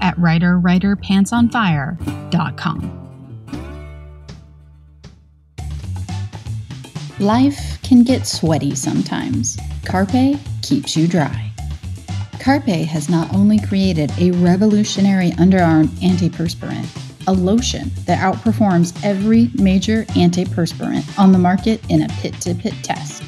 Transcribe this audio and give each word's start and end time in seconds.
at 0.00 0.16
writerwriterpantsonfire.com. 0.16 3.02
Life 7.18 7.80
can 7.82 8.02
get 8.02 8.26
sweaty 8.26 8.74
sometimes. 8.74 9.56
Carpe 9.86 10.38
keeps 10.60 10.94
you 10.96 11.08
dry. 11.08 11.50
Carpe 12.40 12.64
has 12.64 13.08
not 13.08 13.32
only 13.34 13.58
created 13.58 14.12
a 14.18 14.32
revolutionary 14.32 15.30
underarm 15.32 15.86
antiperspirant, 16.00 16.86
a 17.26 17.32
lotion 17.32 17.90
that 18.04 18.18
outperforms 18.18 18.94
every 19.02 19.50
major 19.54 20.04
antiperspirant 20.10 21.18
on 21.18 21.32
the 21.32 21.38
market 21.38 21.80
in 21.88 22.02
a 22.02 22.08
pit 22.20 22.38
to 22.42 22.54
pit 22.54 22.74
test, 22.82 23.22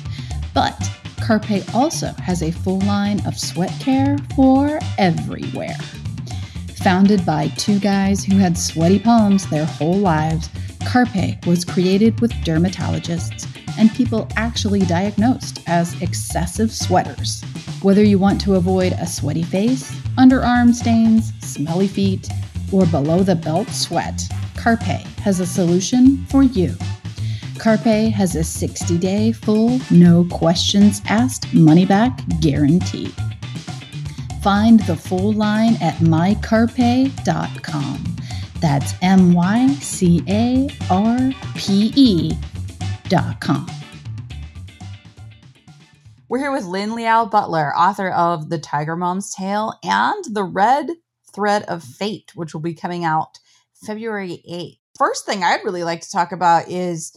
but 0.55 0.77
Carpe 1.21 1.63
also 1.75 2.09
has 2.23 2.43
a 2.43 2.51
full 2.51 2.81
line 2.81 3.27
of 3.27 3.39
sweat 3.39 3.73
care 3.81 4.19
for 4.37 4.79
everywhere. 4.99 5.77
Founded 6.83 7.27
by 7.27 7.49
two 7.49 7.81
guys 7.81 8.25
who 8.25 8.37
had 8.37 8.57
sweaty 8.57 8.99
palms 9.01 9.49
their 9.49 9.67
whole 9.67 9.99
lives, 9.99 10.49
Carpe 10.87 11.45
was 11.45 11.65
created 11.65 12.21
with 12.21 12.31
dermatologists 12.45 13.47
and 13.79 13.93
people 13.95 14.29
actually 14.37 14.81
diagnosed 14.81 15.61
as 15.67 16.01
excessive 16.01 16.73
sweaters. 16.73 17.43
Whether 17.83 18.03
you 18.03 18.19
want 18.19 18.41
to 18.43 18.55
avoid 18.55 18.93
a 18.93 19.07
sweaty 19.07 19.43
face, 19.43 19.91
underarm 20.17 20.73
stains, 20.73 21.33
smelly 21.41 21.89
feet, 21.89 22.29
or 22.73 22.87
below 22.87 23.23
the 23.23 23.37
belt 23.37 23.69
sweat, 23.71 24.23
Carpe 24.57 25.05
has 25.21 25.41
a 25.41 25.47
solution 25.47 26.25
for 26.27 26.43
you. 26.43 26.75
Carpe 27.59 28.13
has 28.13 28.37
a 28.37 28.45
60 28.45 28.99
day 28.99 29.33
full, 29.33 29.81
no 29.91 30.25
questions 30.31 31.03
asked 31.09 31.53
money 31.53 31.85
back 31.85 32.21
guarantee. 32.41 33.13
Find 34.49 34.81
the 34.81 34.97
full 34.97 35.35
line 35.35 35.75
at 35.83 35.97
mycarpe.com. 35.97 37.13
That's 38.63 38.95
M 39.03 39.35
Y 39.35 39.69
C 39.75 40.23
A 40.27 40.71
R 40.89 41.19
P 41.55 41.93
E.com. 41.95 43.67
We're 46.31 46.39
here 46.39 46.51
with 46.51 46.65
Lynn 46.65 46.95
Liao 46.95 47.27
Butler, 47.27 47.77
author 47.77 48.09
of 48.09 48.49
The 48.49 48.59
Tiger 48.59 48.97
Mom's 48.97 49.35
Tale 49.35 49.75
and 49.83 50.25
The 50.31 50.45
Red 50.45 50.93
Thread 51.35 51.65
of 51.65 51.85
Fate, 51.85 52.33
which 52.35 52.55
will 52.55 52.63
be 52.63 52.73
coming 52.73 53.05
out 53.05 53.41
February 53.75 54.43
8th. 54.51 54.79
First 54.97 55.27
thing 55.27 55.45
I'd 55.45 55.63
really 55.63 55.85
like 55.85 56.01
to 56.01 56.11
talk 56.11 56.33
about 56.33 56.71
is 56.71 57.15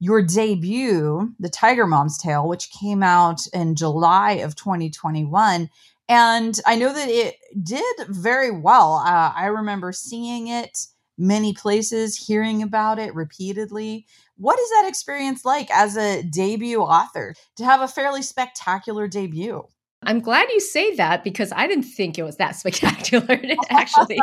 your 0.00 0.22
debut, 0.22 1.34
The 1.38 1.50
Tiger 1.50 1.86
Mom's 1.86 2.16
Tale, 2.16 2.48
which 2.48 2.70
came 2.70 3.02
out 3.02 3.46
in 3.52 3.76
July 3.76 4.32
of 4.36 4.56
2021. 4.56 5.68
And 6.14 6.60
I 6.66 6.74
know 6.76 6.92
that 6.92 7.08
it 7.08 7.36
did 7.62 7.96
very 8.08 8.50
well. 8.50 8.96
Uh, 8.96 9.32
I 9.34 9.46
remember 9.46 9.92
seeing 9.92 10.48
it 10.48 10.86
many 11.16 11.54
places, 11.54 12.16
hearing 12.16 12.62
about 12.62 12.98
it 12.98 13.14
repeatedly. 13.14 14.06
What 14.36 14.58
is 14.58 14.68
that 14.70 14.84
experience 14.86 15.44
like 15.44 15.70
as 15.70 15.96
a 15.96 16.22
debut 16.22 16.80
author 16.82 17.34
to 17.56 17.64
have 17.64 17.80
a 17.80 17.88
fairly 17.88 18.20
spectacular 18.22 19.08
debut? 19.08 19.66
I'm 20.04 20.20
glad 20.20 20.48
you 20.50 20.60
say 20.60 20.94
that 20.96 21.24
because 21.24 21.52
I 21.52 21.66
didn't 21.66 21.84
think 21.84 22.18
it 22.18 22.22
was 22.22 22.36
that 22.36 22.56
spectacular, 22.56 23.40
actually. 23.70 24.18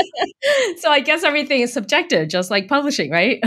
so 0.78 0.90
I 0.90 1.00
guess 1.00 1.24
everything 1.24 1.60
is 1.60 1.72
subjective, 1.72 2.28
just 2.28 2.50
like 2.50 2.68
publishing, 2.68 3.10
right? 3.10 3.42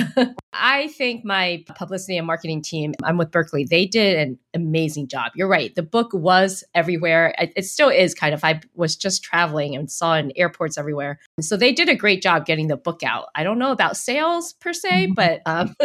I 0.54 0.88
think 0.90 1.26
my 1.26 1.64
publicity 1.76 2.18
and 2.18 2.28
marketing 2.28 2.62
team, 2.62 2.94
I'm 3.04 3.18
with 3.18 3.32
Berkley, 3.32 3.66
they 3.66 3.86
did 3.86 4.18
an 4.18 4.40
amazing 4.54 5.08
job. 5.08 5.32
You're 5.36 5.48
right. 5.48 5.74
The 5.76 5.84
book 5.84 6.12
was 6.14 6.64
everywhere. 6.74 7.34
It 7.38 7.66
still 7.66 7.90
is 7.90 8.14
kind 8.14 8.34
of. 8.34 8.44
I 8.44 8.62
was 8.74 8.96
just 8.96 9.24
traveling 9.24 9.76
and 9.76 9.92
saw 9.92 10.16
in 10.16 10.32
airports 10.36 10.78
everywhere. 10.78 11.20
So 11.42 11.58
they 11.58 11.74
did 11.74 11.90
a 11.90 11.96
great 11.96 12.22
job 12.22 12.46
getting 12.46 12.68
the 12.68 12.78
book 12.78 13.04
out. 13.04 13.28
I 13.36 13.44
don't 13.44 13.60
know 13.60 13.72
about 13.72 13.98
sales 13.98 14.54
per 14.54 14.74
se, 14.74 15.08
mm-hmm. 15.08 15.14
but 15.14 15.42
um, 15.46 15.76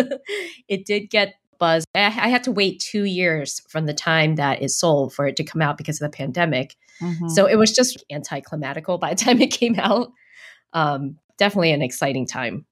it 0.69 0.87
did 0.87 1.11
get 1.11 1.35
buzz. 1.61 1.85
I, 1.95 2.09
had 2.09 2.43
to 2.45 2.53
wait 2.53 2.81
two 2.81 3.05
years 3.05 3.63
from 3.69 3.87
the 3.87 3.95
time 3.95 4.35
that 4.35 4.63
it 4.63 4.71
sold 4.71 5.15
for 5.15 5.27
it 5.27 5.37
to 5.37 5.45
come 5.45 5.63
out 5.63 5.79
because 5.79 6.01
of 6.01 6.11
the 6.11 6.17
pandemic. 6.17 6.75
Mm-hmm. 7.01 7.29
So 7.29 7.47
it 7.47 7.57
was 7.57 7.73
just 7.73 8.03
anticlimatical 8.11 8.99
by 8.99 9.15
the 9.15 9.17
time 9.25 9.41
it 9.41 9.53
came 9.53 9.79
out. 9.79 10.11
Um, 10.73 11.19
definitely 11.39 11.73
an 11.73 11.83
exciting 11.83 12.27
time. 12.27 12.67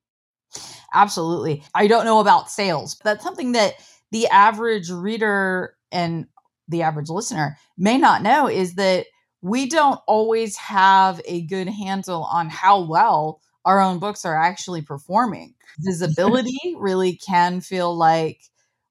Absolutely. 0.93 1.63
I 1.75 1.87
don't 1.87 2.05
know 2.05 2.21
about 2.21 2.51
sales. 2.51 2.97
But 2.97 3.05
that's 3.05 3.25
something 3.25 3.53
that 3.53 3.75
the 4.11 4.27
average 4.29 4.91
reader 4.91 5.75
and 5.93 6.27
the 6.69 6.83
average 6.83 7.09
listener 7.09 7.57
may 7.77 7.99
not 7.99 8.23
know 8.23 8.49
is 8.49 8.75
that 8.75 9.07
we 9.41 9.69
don't 9.69 10.01
always 10.07 10.57
have 10.57 11.21
a 11.25 11.43
good 11.43 11.69
handle 11.69 12.25
on 12.25 12.49
how 12.49 12.81
well 12.81 13.41
our 13.65 13.81
own 13.81 13.99
books 13.99 14.25
are 14.25 14.37
actually 14.37 14.83
performing. 14.83 15.55
Visibility 15.79 16.75
really 16.77 17.17
can 17.17 17.61
feel 17.61 17.95
like 17.97 18.41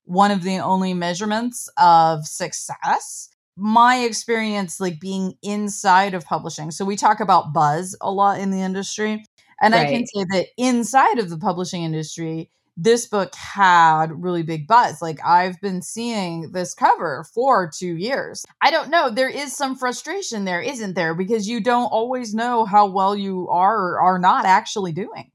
one 0.07 0.31
of 0.31 0.41
the 0.41 0.57
only 0.59 0.93
measurements 0.93 1.69
of 1.77 2.25
success. 2.25 3.29
My 3.57 3.97
experience 3.97 4.79
like 4.79 4.99
being 4.99 5.33
inside 5.41 6.13
of 6.13 6.25
publishing 6.25 6.71
so 6.71 6.85
we 6.85 6.95
talk 6.95 7.19
about 7.19 7.53
buzz 7.53 7.95
a 8.01 8.11
lot 8.11 8.39
in 8.39 8.51
the 8.51 8.61
industry 8.61 9.25
and 9.59 9.73
right. 9.73 9.87
i 9.87 9.91
can 9.91 10.05
say 10.05 10.25
that 10.31 10.45
inside 10.57 11.17
of 11.17 11.31
the 11.31 11.39
publishing 11.39 11.81
industry 11.81 12.51
this 12.79 13.07
book 13.07 13.33
had 13.33 14.23
really 14.23 14.43
big 14.43 14.67
buzz. 14.67 15.01
Like 15.01 15.17
i've 15.25 15.59
been 15.59 15.81
seeing 15.81 16.51
this 16.51 16.75
cover 16.75 17.25
for 17.33 17.69
two 17.75 17.97
years. 17.97 18.45
I 18.61 18.69
don't 18.69 18.89
know 18.89 19.09
there 19.09 19.29
is 19.29 19.55
some 19.55 19.75
frustration 19.75 20.45
there 20.45 20.61
isn't 20.61 20.93
there? 20.93 21.15
Because 21.15 21.49
you 21.49 21.59
don't 21.59 21.87
always 21.87 22.35
know 22.35 22.65
how 22.65 22.85
well 22.85 23.15
you 23.15 23.49
are 23.49 23.75
or 23.75 23.99
are 23.99 24.19
not 24.19 24.45
actually 24.45 24.91
doing 24.91 25.31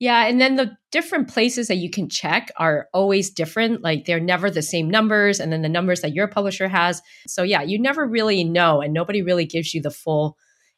yeah, 0.00 0.26
and 0.26 0.40
then 0.40 0.56
the 0.56 0.76
different 0.92 1.28
places 1.28 1.68
that 1.68 1.76
you 1.76 1.90
can 1.90 2.08
check 2.08 2.50
are 2.56 2.88
always 2.94 3.30
different. 3.30 3.82
Like 3.82 4.04
they're 4.04 4.20
never 4.20 4.50
the 4.50 4.62
same 4.62 4.88
numbers, 4.88 5.40
and 5.40 5.52
then 5.52 5.62
the 5.62 5.68
numbers 5.68 6.02
that 6.02 6.14
your 6.14 6.28
publisher 6.28 6.68
has. 6.68 7.02
So, 7.26 7.42
yeah, 7.42 7.62
you 7.62 7.80
never 7.80 8.06
really 8.06 8.44
know, 8.44 8.80
and 8.80 8.92
nobody 8.92 9.22
really 9.22 9.44
gives 9.44 9.74
you 9.74 9.82
the 9.82 9.90
full 9.90 10.36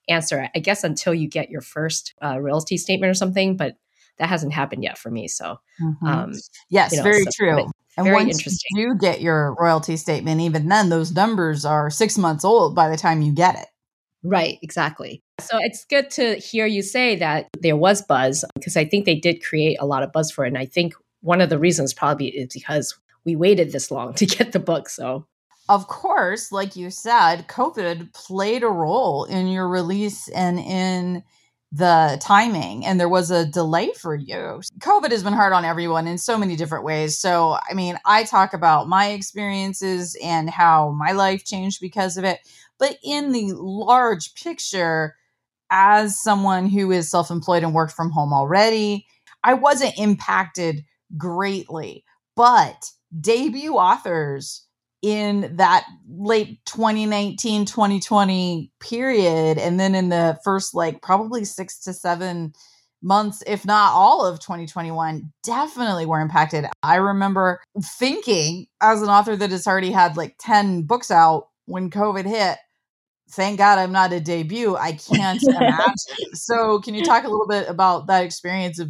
answer, 0.09 0.49
I 0.55 0.59
guess, 0.59 0.85
until 0.85 1.13
you 1.13 1.29
get 1.29 1.51
your 1.51 1.61
first 1.61 2.15
uh, 2.23 2.41
royalty 2.41 2.79
statement 2.79 3.11
or 3.11 3.15
something. 3.15 3.57
But 3.57 3.77
that 4.17 4.29
hasn't 4.29 4.55
happened 4.55 4.85
yet 4.85 4.97
for 4.97 5.11
me. 5.11 5.29
So, 5.29 5.59
mm-hmm. 5.83 6.07
um, 6.07 6.33
yes, 6.71 6.93
you 6.93 6.99
know, 6.99 7.05
very 7.05 7.25
so, 7.25 7.31
true. 7.35 7.71
And 7.97 8.05
very 8.05 8.17
once 8.17 8.39
interesting. 8.39 8.79
you 8.79 8.97
get 8.99 9.21
your 9.21 9.55
royalty 9.59 9.97
statement, 9.97 10.41
even 10.41 10.69
then, 10.69 10.89
those 10.89 11.13
numbers 11.13 11.65
are 11.67 11.91
six 11.91 12.17
months 12.17 12.45
old 12.45 12.75
by 12.75 12.89
the 12.89 12.97
time 12.97 13.21
you 13.21 13.33
get 13.33 13.57
it. 13.57 13.67
Right, 14.23 14.59
exactly. 14.63 15.23
So 15.41 15.59
it's 15.61 15.85
good 15.85 16.11
to 16.13 16.37
hear 16.37 16.67
you 16.67 16.83
say 16.83 17.17
that 17.17 17.49
there 17.61 17.77
was 17.77 18.03
buzz 18.03 18.45
because 18.55 18.77
I 18.77 18.85
think 18.85 19.05
they 19.05 19.15
did 19.15 19.43
create 19.43 19.77
a 19.81 19.87
lot 19.87 20.03
of 20.03 20.13
buzz 20.13 20.31
for 20.31 20.45
it. 20.45 20.49
And 20.49 20.59
I 20.59 20.67
think 20.67 20.95
one 21.21 21.41
of 21.41 21.51
the 21.51 21.59
reasons 21.59 21.93
probably 21.93 22.29
is 22.29 22.53
because 22.53 22.99
we 23.25 23.37
waited 23.37 23.73
this 23.73 23.91
long 23.91 24.15
to 24.15 24.27
get 24.27 24.53
the 24.53 24.59
book. 24.59 24.89
So, 24.89 25.27
of 25.69 25.87
course, 25.87 26.51
like 26.51 26.75
you 26.75 26.91
said, 26.91 27.47
COVID 27.49 28.13
played 28.13 28.63
a 28.63 28.69
role 28.69 29.25
in 29.25 29.47
your 29.47 29.69
release 29.69 30.29
and 30.29 30.59
in 30.59 31.23
the 31.73 32.19
timing 32.21 32.85
and 32.85 32.99
there 32.99 33.09
was 33.09 33.31
a 33.31 33.47
delay 33.47 33.93
for 33.93 34.15
you. 34.15 34.61
COVID 34.81 35.13
has 35.13 35.23
been 35.23 35.33
hard 35.33 35.53
on 35.53 35.65
everyone 35.65 36.09
in 36.09 36.19
so 36.19 36.37
many 36.37 36.57
different 36.57 36.85
ways. 36.85 37.17
So, 37.17 37.57
I 37.71 37.75
mean, 37.75 37.97
I 38.05 38.25
talk 38.25 38.55
about 38.55 38.89
my 38.89 39.11
experiences 39.11 40.17
and 40.23 40.51
how 40.51 40.91
my 40.91 41.13
life 41.13 41.45
changed 41.45 41.81
because 41.81 42.17
of 42.17 42.25
it. 42.25 42.41
But 42.79 42.99
in 43.05 43.31
the 43.31 43.53
large 43.55 44.35
picture, 44.35 45.15
as 45.71 46.21
someone 46.21 46.67
who 46.67 46.91
is 46.91 47.11
self 47.11 47.31
employed 47.31 47.63
and 47.63 47.75
worked 47.75 47.93
from 47.93 48.11
home 48.11 48.33
already, 48.33 49.07
I 49.45 49.55
wasn't 49.55 49.99
impacted 49.99 50.85
greatly. 51.17 52.05
But 52.37 52.91
debut 53.21 53.75
authors 53.75 54.65
in 55.03 55.57
that 55.57 55.87
late 56.09 56.59
2019 56.67 57.65
2020 57.65 58.71
period 58.81 59.57
and 59.57 59.81
then 59.81 59.95
in 59.95 60.11
the 60.11 60.39
first 60.45 60.75
like 60.75 61.01
probably 61.01 61.45
6 61.45 61.79
to 61.81 61.93
7 61.95 62.53
months 63.03 63.43
if 63.47 63.65
not 63.65 63.93
all 63.95 64.27
of 64.27 64.41
2021 64.41 65.33
definitely 65.43 66.05
were 66.05 66.21
impacted 66.21 66.67
i 66.83 66.97
remember 66.97 67.63
thinking 67.99 68.67
as 68.83 69.01
an 69.01 69.09
author 69.09 69.37
that 69.37 69.51
has 69.51 69.67
already 69.67 69.91
had 69.91 70.19
like 70.19 70.37
10 70.39 70.83
books 70.83 71.11
out 71.11 71.49
when 71.65 71.89
covid 71.89 72.27
hit 72.27 72.59
thank 73.31 73.59
God 73.59 73.79
I'm 73.79 73.93
not 73.93 74.13
a 74.13 74.21
debut. 74.21 74.77
I 74.77 74.93
can't 74.93 75.43
imagine. 75.43 75.95
So, 76.35 76.81
can 76.81 76.95
you 76.95 77.05
talk 77.05 77.25
a 77.25 77.29
little 77.29 77.47
bit 77.47 77.69
about 77.69 78.07
that 78.07 78.25
experience 78.25 78.79
of 78.79 78.89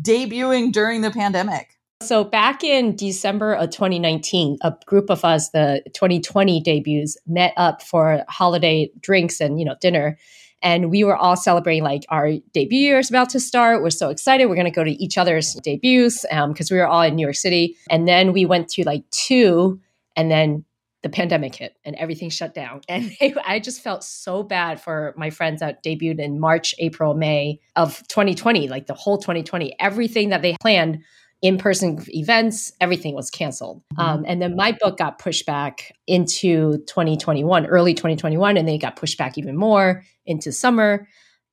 debuting 0.00 0.72
during 0.72 1.00
the 1.00 1.10
pandemic? 1.10 1.78
So, 2.02 2.24
back 2.24 2.64
in 2.64 2.96
December 2.96 3.54
of 3.54 3.70
2019, 3.70 4.58
a 4.62 4.74
group 4.86 5.10
of 5.10 5.24
us, 5.24 5.50
the 5.50 5.82
2020 5.94 6.60
debuts, 6.60 7.16
met 7.26 7.54
up 7.56 7.82
for 7.82 8.24
holiday 8.28 8.90
drinks 9.00 9.40
and, 9.40 9.58
you 9.58 9.64
know, 9.64 9.76
dinner. 9.80 10.18
And 10.62 10.90
we 10.90 11.02
were 11.04 11.16
all 11.16 11.36
celebrating 11.36 11.82
like 11.82 12.04
our 12.08 12.32
debut 12.52 12.78
year 12.78 12.98
is 12.98 13.10
about 13.10 13.30
to 13.30 13.40
start. 13.40 13.82
We're 13.82 13.90
so 13.90 14.10
excited. 14.10 14.46
We're 14.46 14.54
going 14.54 14.64
to 14.66 14.70
go 14.70 14.84
to 14.84 15.02
each 15.02 15.18
other's 15.18 15.54
debuts 15.54 16.24
because 16.30 16.70
um, 16.70 16.74
we 16.74 16.78
were 16.78 16.86
all 16.86 17.02
in 17.02 17.16
New 17.16 17.22
York 17.22 17.34
City. 17.34 17.76
And 17.90 18.06
then 18.06 18.32
we 18.32 18.46
went 18.46 18.68
to 18.70 18.84
like 18.84 19.08
two, 19.10 19.80
and 20.16 20.30
then 20.30 20.64
the 21.02 21.08
pandemic 21.08 21.54
hit 21.54 21.76
and 21.84 21.96
everything 21.96 22.30
shut 22.30 22.54
down. 22.54 22.80
And 22.88 23.12
I 23.44 23.58
just 23.58 23.82
felt 23.82 24.04
so 24.04 24.42
bad 24.42 24.80
for 24.80 25.14
my 25.16 25.30
friends 25.30 25.60
that 25.60 25.82
debuted 25.82 26.20
in 26.20 26.38
March, 26.38 26.74
April, 26.78 27.14
May 27.14 27.60
of 27.76 28.06
2020, 28.08 28.68
like 28.68 28.86
the 28.86 28.94
whole 28.94 29.18
2020. 29.18 29.74
Everything 29.80 30.30
that 30.30 30.42
they 30.42 30.56
planned 30.60 31.02
in 31.42 31.58
person 31.58 31.98
events, 32.08 32.72
everything 32.80 33.14
was 33.14 33.28
canceled. 33.28 33.82
Mm-hmm. 33.94 34.00
Um, 34.00 34.24
and 34.26 34.40
then 34.40 34.54
my 34.54 34.72
book 34.80 34.96
got 34.96 35.18
pushed 35.18 35.44
back 35.44 35.92
into 36.06 36.78
2021, 36.86 37.66
early 37.66 37.94
2021, 37.94 38.56
and 38.56 38.68
then 38.68 38.76
it 38.76 38.78
got 38.78 38.96
pushed 38.96 39.18
back 39.18 39.36
even 39.36 39.56
more 39.56 40.04
into 40.24 40.52
summer. 40.52 41.08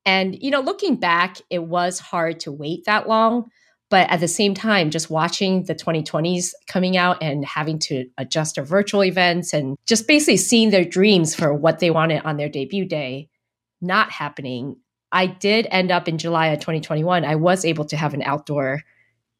And, 0.06 0.38
you 0.42 0.52
know, 0.52 0.62
looking 0.62 0.96
back, 0.96 1.38
it 1.50 1.64
was 1.64 2.00
hard 2.00 2.40
to 2.42 2.52
wait 2.52 2.86
that 2.86 3.10
long. 3.10 3.50
But 3.90 4.10
at 4.12 4.20
the 4.20 4.28
same 4.28 4.54
time, 4.54 4.92
just 4.92 5.10
watching 5.10 5.64
the 5.64 5.74
2020s 5.74 6.54
coming 6.68 6.96
out 6.96 7.22
and 7.24 7.44
having 7.44 7.80
to 7.80 8.06
adjust 8.18 8.56
their 8.56 8.64
virtual 8.64 9.04
events 9.04 9.52
and 9.52 9.78
just 9.88 10.08
basically 10.08 10.38
seeing 10.38 10.70
their 10.70 10.86
dreams 10.86 11.34
for 11.34 11.54
what 11.54 11.80
they 11.80 11.90
wanted 11.90 12.24
on 12.24 12.38
their 12.38 12.50
debut 12.50 12.86
day 12.86 13.30
not 13.82 14.12
happening, 14.12 14.76
I 15.12 15.26
did 15.26 15.68
end 15.72 15.92
up 15.92 16.08
in 16.08 16.18
July 16.18 16.48
of 16.48 16.60
2021. 16.60 17.26
I 17.26 17.36
was 17.36 17.66
able 17.66 17.86
to 17.86 17.98
have 17.98 18.14
an 18.14 18.22
outdoor 18.22 18.84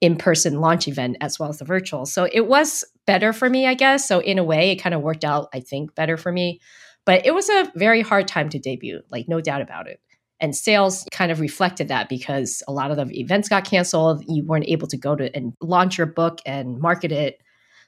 in 0.02 0.16
person 0.16 0.62
launch 0.62 0.88
event 0.88 1.18
as 1.22 1.38
well 1.38 1.50
as 1.50 1.60
the 1.60 1.66
virtual. 1.66 2.06
So 2.06 2.28
it 2.32 2.48
was 2.48 2.84
better 3.06 3.34
for 3.34 3.50
me, 3.50 3.68
I 3.68 3.74
guess. 3.74 4.08
So 4.08 4.20
in 4.20 4.40
a 4.40 4.44
way, 4.44 4.72
it 4.72 4.78
kind 4.78 4.96
of 4.96 5.02
worked 5.02 5.26
out, 5.26 5.50
I 5.54 5.60
think, 5.60 5.94
better 5.94 6.18
for 6.18 6.32
me. 6.32 6.62
But 7.06 7.26
it 7.26 7.34
was 7.34 7.50
a 7.50 7.72
very 7.76 8.02
hard 8.02 8.28
time 8.28 8.50
to 8.50 8.60
debut, 8.60 9.02
like 9.12 9.28
no 9.28 9.42
doubt 9.42 9.62
about 9.62 9.88
it. 9.88 10.00
And 10.42 10.56
sales 10.56 11.06
kind 11.12 11.32
of 11.32 11.40
reflected 11.40 11.90
that 11.90 12.08
because 12.08 12.64
a 12.68 12.72
lot 12.72 12.92
of 12.92 12.98
the 12.98 13.20
events 13.20 13.50
got 13.50 13.66
canceled. 13.66 14.24
You 14.28 14.46
weren't 14.46 14.68
able 14.68 14.88
to 14.88 14.98
go 14.98 15.16
to 15.16 15.36
and 15.36 15.54
launch 15.62 15.98
your 15.98 16.08
book 16.08 16.40
and 16.46 16.80
market 16.80 17.12
it. 17.12 17.42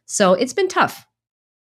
So 0.05 0.33
it's 0.33 0.53
been 0.53 0.67
tough. 0.67 1.05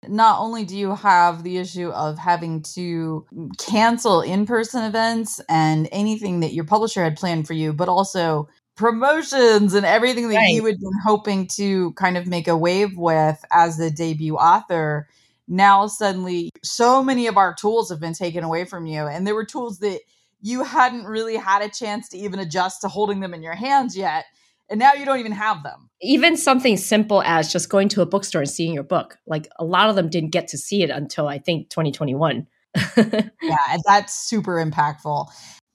Not 0.06 0.38
only 0.41 0.65
do 0.65 0.77
you 0.77 0.94
have 0.94 1.43
the 1.43 1.56
issue 1.59 1.91
of 1.91 2.19
having 2.19 2.62
to 2.75 3.27
cancel 3.59 4.21
in 4.21 4.47
person 4.47 4.85
events 4.85 5.41
and 5.49 5.88
anything 5.91 6.41
that 6.41 6.53
your 6.53 6.65
publisher 6.65 7.03
had 7.03 7.17
planned 7.17 7.49
for 7.49 7.55
you, 7.55 7.73
but 7.73 7.88
also 7.88 8.49
promotions 8.77 9.75
and 9.75 9.87
everything 9.87 10.29
that 10.29 10.37
right. 10.37 10.55
you 10.55 10.65
had 10.65 10.79
been 10.79 11.00
hoping 11.05 11.47
to 11.47 11.93
kind 11.94 12.17
of 12.17 12.27
make 12.27 12.47
a 12.47 12.56
wave 12.56 12.97
with 12.97 13.43
as 13.50 13.79
the 13.79 13.91
debut 13.91 14.37
author 14.37 15.09
now 15.49 15.87
suddenly 15.87 16.50
so 16.62 17.03
many 17.03 17.27
of 17.27 17.38
our 17.38 17.55
tools 17.55 17.88
have 17.88 18.00
been 18.00 18.12
taken 18.12 18.44
away 18.44 18.65
from 18.67 18.85
you 18.87 19.06
and 19.06 19.27
there 19.27 19.35
were 19.35 19.47
tools 19.47 19.79
that 19.79 20.00
you 20.41 20.62
hadn't 20.62 21.05
really 21.05 21.37
had 21.37 21.62
a 21.62 21.69
chance 21.69 22.09
to 22.11 22.19
even 22.19 22.38
adjust 22.38 22.81
to 22.83 22.88
holding 22.88 23.21
them 23.21 23.35
in 23.35 23.43
your 23.43 23.55
hands 23.55 23.97
yet 23.97 24.25
and 24.69 24.79
now 24.79 24.94
you 24.94 25.05
don't 25.05 25.21
even 25.21 25.33
have 25.33 25.62
them. 25.62 25.88
Even 26.00 26.37
something 26.37 26.77
simple 26.77 27.23
as 27.23 27.53
just 27.53 27.69
going 27.69 27.88
to 27.91 28.03
a 28.03 28.06
bookstore 28.06 28.43
and 28.43 28.50
seeing 28.50 28.75
your 28.75 28.83
book 28.83 29.17
like 29.27 29.49
a 29.59 29.65
lot 29.65 29.88
of 29.88 29.97
them 29.97 30.09
didn't 30.09 30.31
get 30.31 30.49
to 30.49 30.59
see 30.59 30.83
it 30.83 30.91
until 30.91 31.29
i 31.29 31.38
think 31.38 31.71
2021 31.71 32.47
yeah 32.97 33.59
and 33.71 33.83
that's 33.87 34.12
super 34.15 34.62
impactful. 34.62 35.29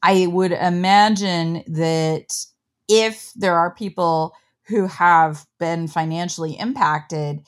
I 0.03 0.27
would 0.27 0.51
imagine 0.51 1.63
that 1.67 2.33
if 2.87 3.31
there 3.35 3.55
are 3.55 3.73
people 3.73 4.35
who 4.67 4.87
have 4.87 5.45
been 5.59 5.87
financially 5.87 6.57
impacted 6.57 7.41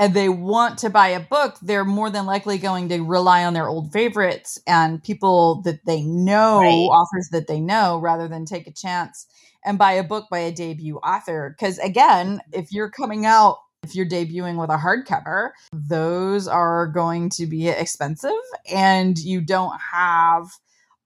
and 0.00 0.14
they 0.14 0.30
want 0.30 0.78
to 0.78 0.88
buy 0.88 1.08
a 1.08 1.20
book, 1.20 1.56
they're 1.60 1.84
more 1.84 2.08
than 2.08 2.24
likely 2.24 2.56
going 2.56 2.88
to 2.88 3.00
rely 3.00 3.44
on 3.44 3.52
their 3.52 3.68
old 3.68 3.92
favorites 3.92 4.58
and 4.66 5.04
people 5.04 5.60
that 5.62 5.84
they 5.84 6.00
know, 6.02 6.60
right. 6.60 6.70
authors 6.70 7.28
that 7.32 7.46
they 7.46 7.60
know, 7.60 7.98
rather 7.98 8.26
than 8.26 8.46
take 8.46 8.66
a 8.66 8.72
chance 8.72 9.26
and 9.62 9.76
buy 9.76 9.92
a 9.92 10.02
book 10.02 10.28
by 10.30 10.38
a 10.38 10.50
debut 10.50 10.96
author. 10.96 11.54
Because 11.54 11.78
again, 11.80 12.40
if 12.50 12.72
you're 12.72 12.88
coming 12.88 13.26
out, 13.26 13.58
if 13.82 13.94
you're 13.94 14.06
debuting 14.06 14.58
with 14.58 14.70
a 14.70 14.78
hardcover, 14.78 15.50
those 15.70 16.48
are 16.48 16.86
going 16.86 17.28
to 17.30 17.46
be 17.46 17.68
expensive 17.68 18.30
and 18.72 19.18
you 19.18 19.42
don't 19.42 19.78
have 19.92 20.46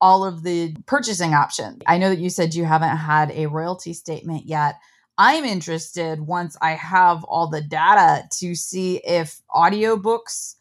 all 0.01 0.25
of 0.25 0.45
the 0.45 0.77
purchasing 0.87 1.35
options. 1.35 1.83
I 1.87 1.99
know 1.99 2.11
that 2.11 2.19
you 2.21 2.31
said 2.31 2.55
you 2.55 2.65
haven't 2.65 2.97
had 2.97 3.33
a 3.33 3.47
royalty 3.47 3.93
statement 3.93 4.47
yet. 4.47 4.77
I'm 5.17 5.45
interested 5.45 6.21
once 6.21 6.57
I 6.61 6.73
have 6.73 7.23
all 7.25 7.49
the 7.49 7.61
data 7.61 8.29
to 8.39 8.55
see 8.55 8.97
if 9.05 9.41
audiobooks 9.51 10.57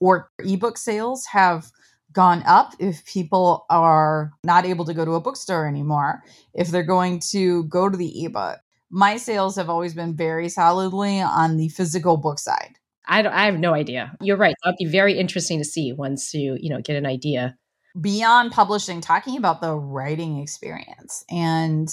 or 0.00 0.30
ebook 0.38 0.78
sales 0.78 1.26
have 1.26 1.70
gone 2.12 2.42
up, 2.46 2.72
if 2.78 3.04
people 3.04 3.66
are 3.68 4.32
not 4.42 4.64
able 4.64 4.84
to 4.86 4.94
go 4.94 5.04
to 5.04 5.12
a 5.12 5.20
bookstore 5.20 5.66
anymore, 5.68 6.22
if 6.54 6.68
they're 6.68 6.82
going 6.82 7.20
to 7.20 7.64
go 7.64 7.88
to 7.88 7.96
the 7.96 8.24
ebook. 8.24 8.58
My 8.90 9.18
sales 9.18 9.56
have 9.56 9.68
always 9.68 9.94
been 9.94 10.16
very 10.16 10.48
solidly 10.48 11.20
on 11.20 11.58
the 11.58 11.68
physical 11.68 12.16
book 12.16 12.38
side. 12.38 12.78
I, 13.06 13.26
I 13.26 13.44
have 13.44 13.58
no 13.58 13.74
idea. 13.74 14.16
You're 14.20 14.38
right. 14.38 14.54
That'd 14.64 14.78
be 14.78 14.86
very 14.86 15.18
interesting 15.18 15.58
to 15.58 15.64
see 15.64 15.92
once 15.92 16.32
you, 16.32 16.56
you 16.58 16.70
know, 16.70 16.80
get 16.80 16.96
an 16.96 17.06
idea 17.06 17.56
beyond 18.00 18.52
publishing, 18.52 19.00
talking 19.00 19.36
about 19.36 19.60
the 19.60 19.74
writing 19.74 20.38
experience 20.38 21.24
and 21.30 21.88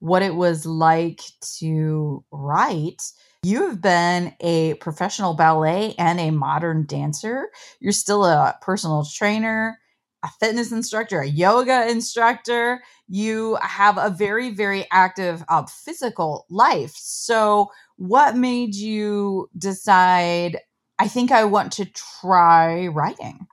what 0.00 0.22
it 0.22 0.34
was 0.34 0.66
like 0.66 1.20
to 1.58 2.24
write. 2.32 3.02
You 3.42 3.68
have 3.68 3.80
been 3.80 4.34
a 4.40 4.74
professional 4.74 5.34
ballet 5.34 5.94
and 5.98 6.18
a 6.18 6.30
modern 6.30 6.84
dancer. 6.86 7.48
You're 7.78 7.92
still 7.92 8.24
a 8.24 8.58
personal 8.60 9.04
trainer, 9.04 9.78
a 10.22 10.28
fitness 10.40 10.72
instructor, 10.72 11.20
a 11.20 11.26
yoga 11.26 11.88
instructor. 11.88 12.82
You 13.08 13.56
have 13.62 13.96
a 13.98 14.10
very, 14.10 14.50
very 14.50 14.86
active 14.90 15.44
uh, 15.48 15.64
physical 15.66 16.46
life. 16.50 16.94
So, 16.96 17.70
what 17.96 18.36
made 18.36 18.74
you 18.74 19.48
decide, 19.56 20.58
I 20.98 21.08
think 21.08 21.30
I 21.30 21.44
want 21.44 21.72
to 21.74 21.84
try 21.84 22.86
writing? 22.88 23.46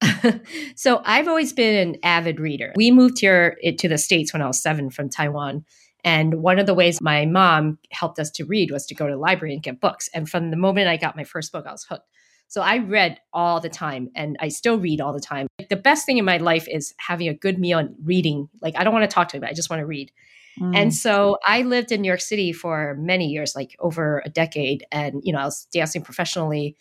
so 0.76 1.02
I've 1.04 1.28
always 1.28 1.52
been 1.52 1.88
an 1.88 1.96
avid 2.02 2.40
reader. 2.40 2.72
We 2.76 2.90
moved 2.90 3.18
here 3.20 3.56
to 3.78 3.88
the 3.88 3.98
States 3.98 4.32
when 4.32 4.42
I 4.42 4.46
was 4.46 4.62
seven 4.62 4.90
from 4.90 5.08
Taiwan. 5.08 5.64
And 6.04 6.42
one 6.42 6.58
of 6.58 6.66
the 6.66 6.74
ways 6.74 7.00
my 7.00 7.26
mom 7.26 7.78
helped 7.90 8.18
us 8.18 8.30
to 8.32 8.44
read 8.44 8.70
was 8.70 8.86
to 8.86 8.94
go 8.94 9.06
to 9.06 9.12
the 9.12 9.18
library 9.18 9.54
and 9.54 9.62
get 9.62 9.80
books. 9.80 10.08
And 10.14 10.28
from 10.28 10.50
the 10.50 10.56
moment 10.56 10.88
I 10.88 10.96
got 10.96 11.16
my 11.16 11.24
first 11.24 11.50
book, 11.50 11.66
I 11.66 11.72
was 11.72 11.84
hooked. 11.84 12.08
So 12.48 12.62
I 12.62 12.78
read 12.78 13.18
all 13.32 13.60
the 13.60 13.68
time 13.68 14.10
and 14.14 14.36
I 14.38 14.48
still 14.48 14.78
read 14.78 15.00
all 15.00 15.12
the 15.12 15.20
time. 15.20 15.48
The 15.68 15.76
best 15.76 16.06
thing 16.06 16.18
in 16.18 16.24
my 16.24 16.36
life 16.36 16.68
is 16.68 16.94
having 16.98 17.28
a 17.28 17.34
good 17.34 17.58
meal 17.58 17.78
and 17.78 17.96
reading. 18.04 18.48
Like, 18.62 18.74
I 18.76 18.84
don't 18.84 18.92
want 18.92 19.08
to 19.08 19.12
talk 19.12 19.28
to 19.28 19.36
anybody, 19.36 19.50
I 19.50 19.54
just 19.54 19.68
want 19.68 19.80
to 19.80 19.86
read. 19.86 20.12
Mm. 20.60 20.76
And 20.76 20.94
so 20.94 21.38
I 21.44 21.62
lived 21.62 21.92
in 21.92 22.02
New 22.02 22.08
York 22.08 22.20
City 22.20 22.52
for 22.52 22.96
many 22.98 23.26
years, 23.26 23.54
like 23.56 23.74
over 23.80 24.22
a 24.24 24.28
decade. 24.28 24.86
And, 24.92 25.20
you 25.24 25.32
know, 25.32 25.40
I 25.40 25.44
was 25.44 25.66
dancing 25.72 26.02
professionally 26.02 26.76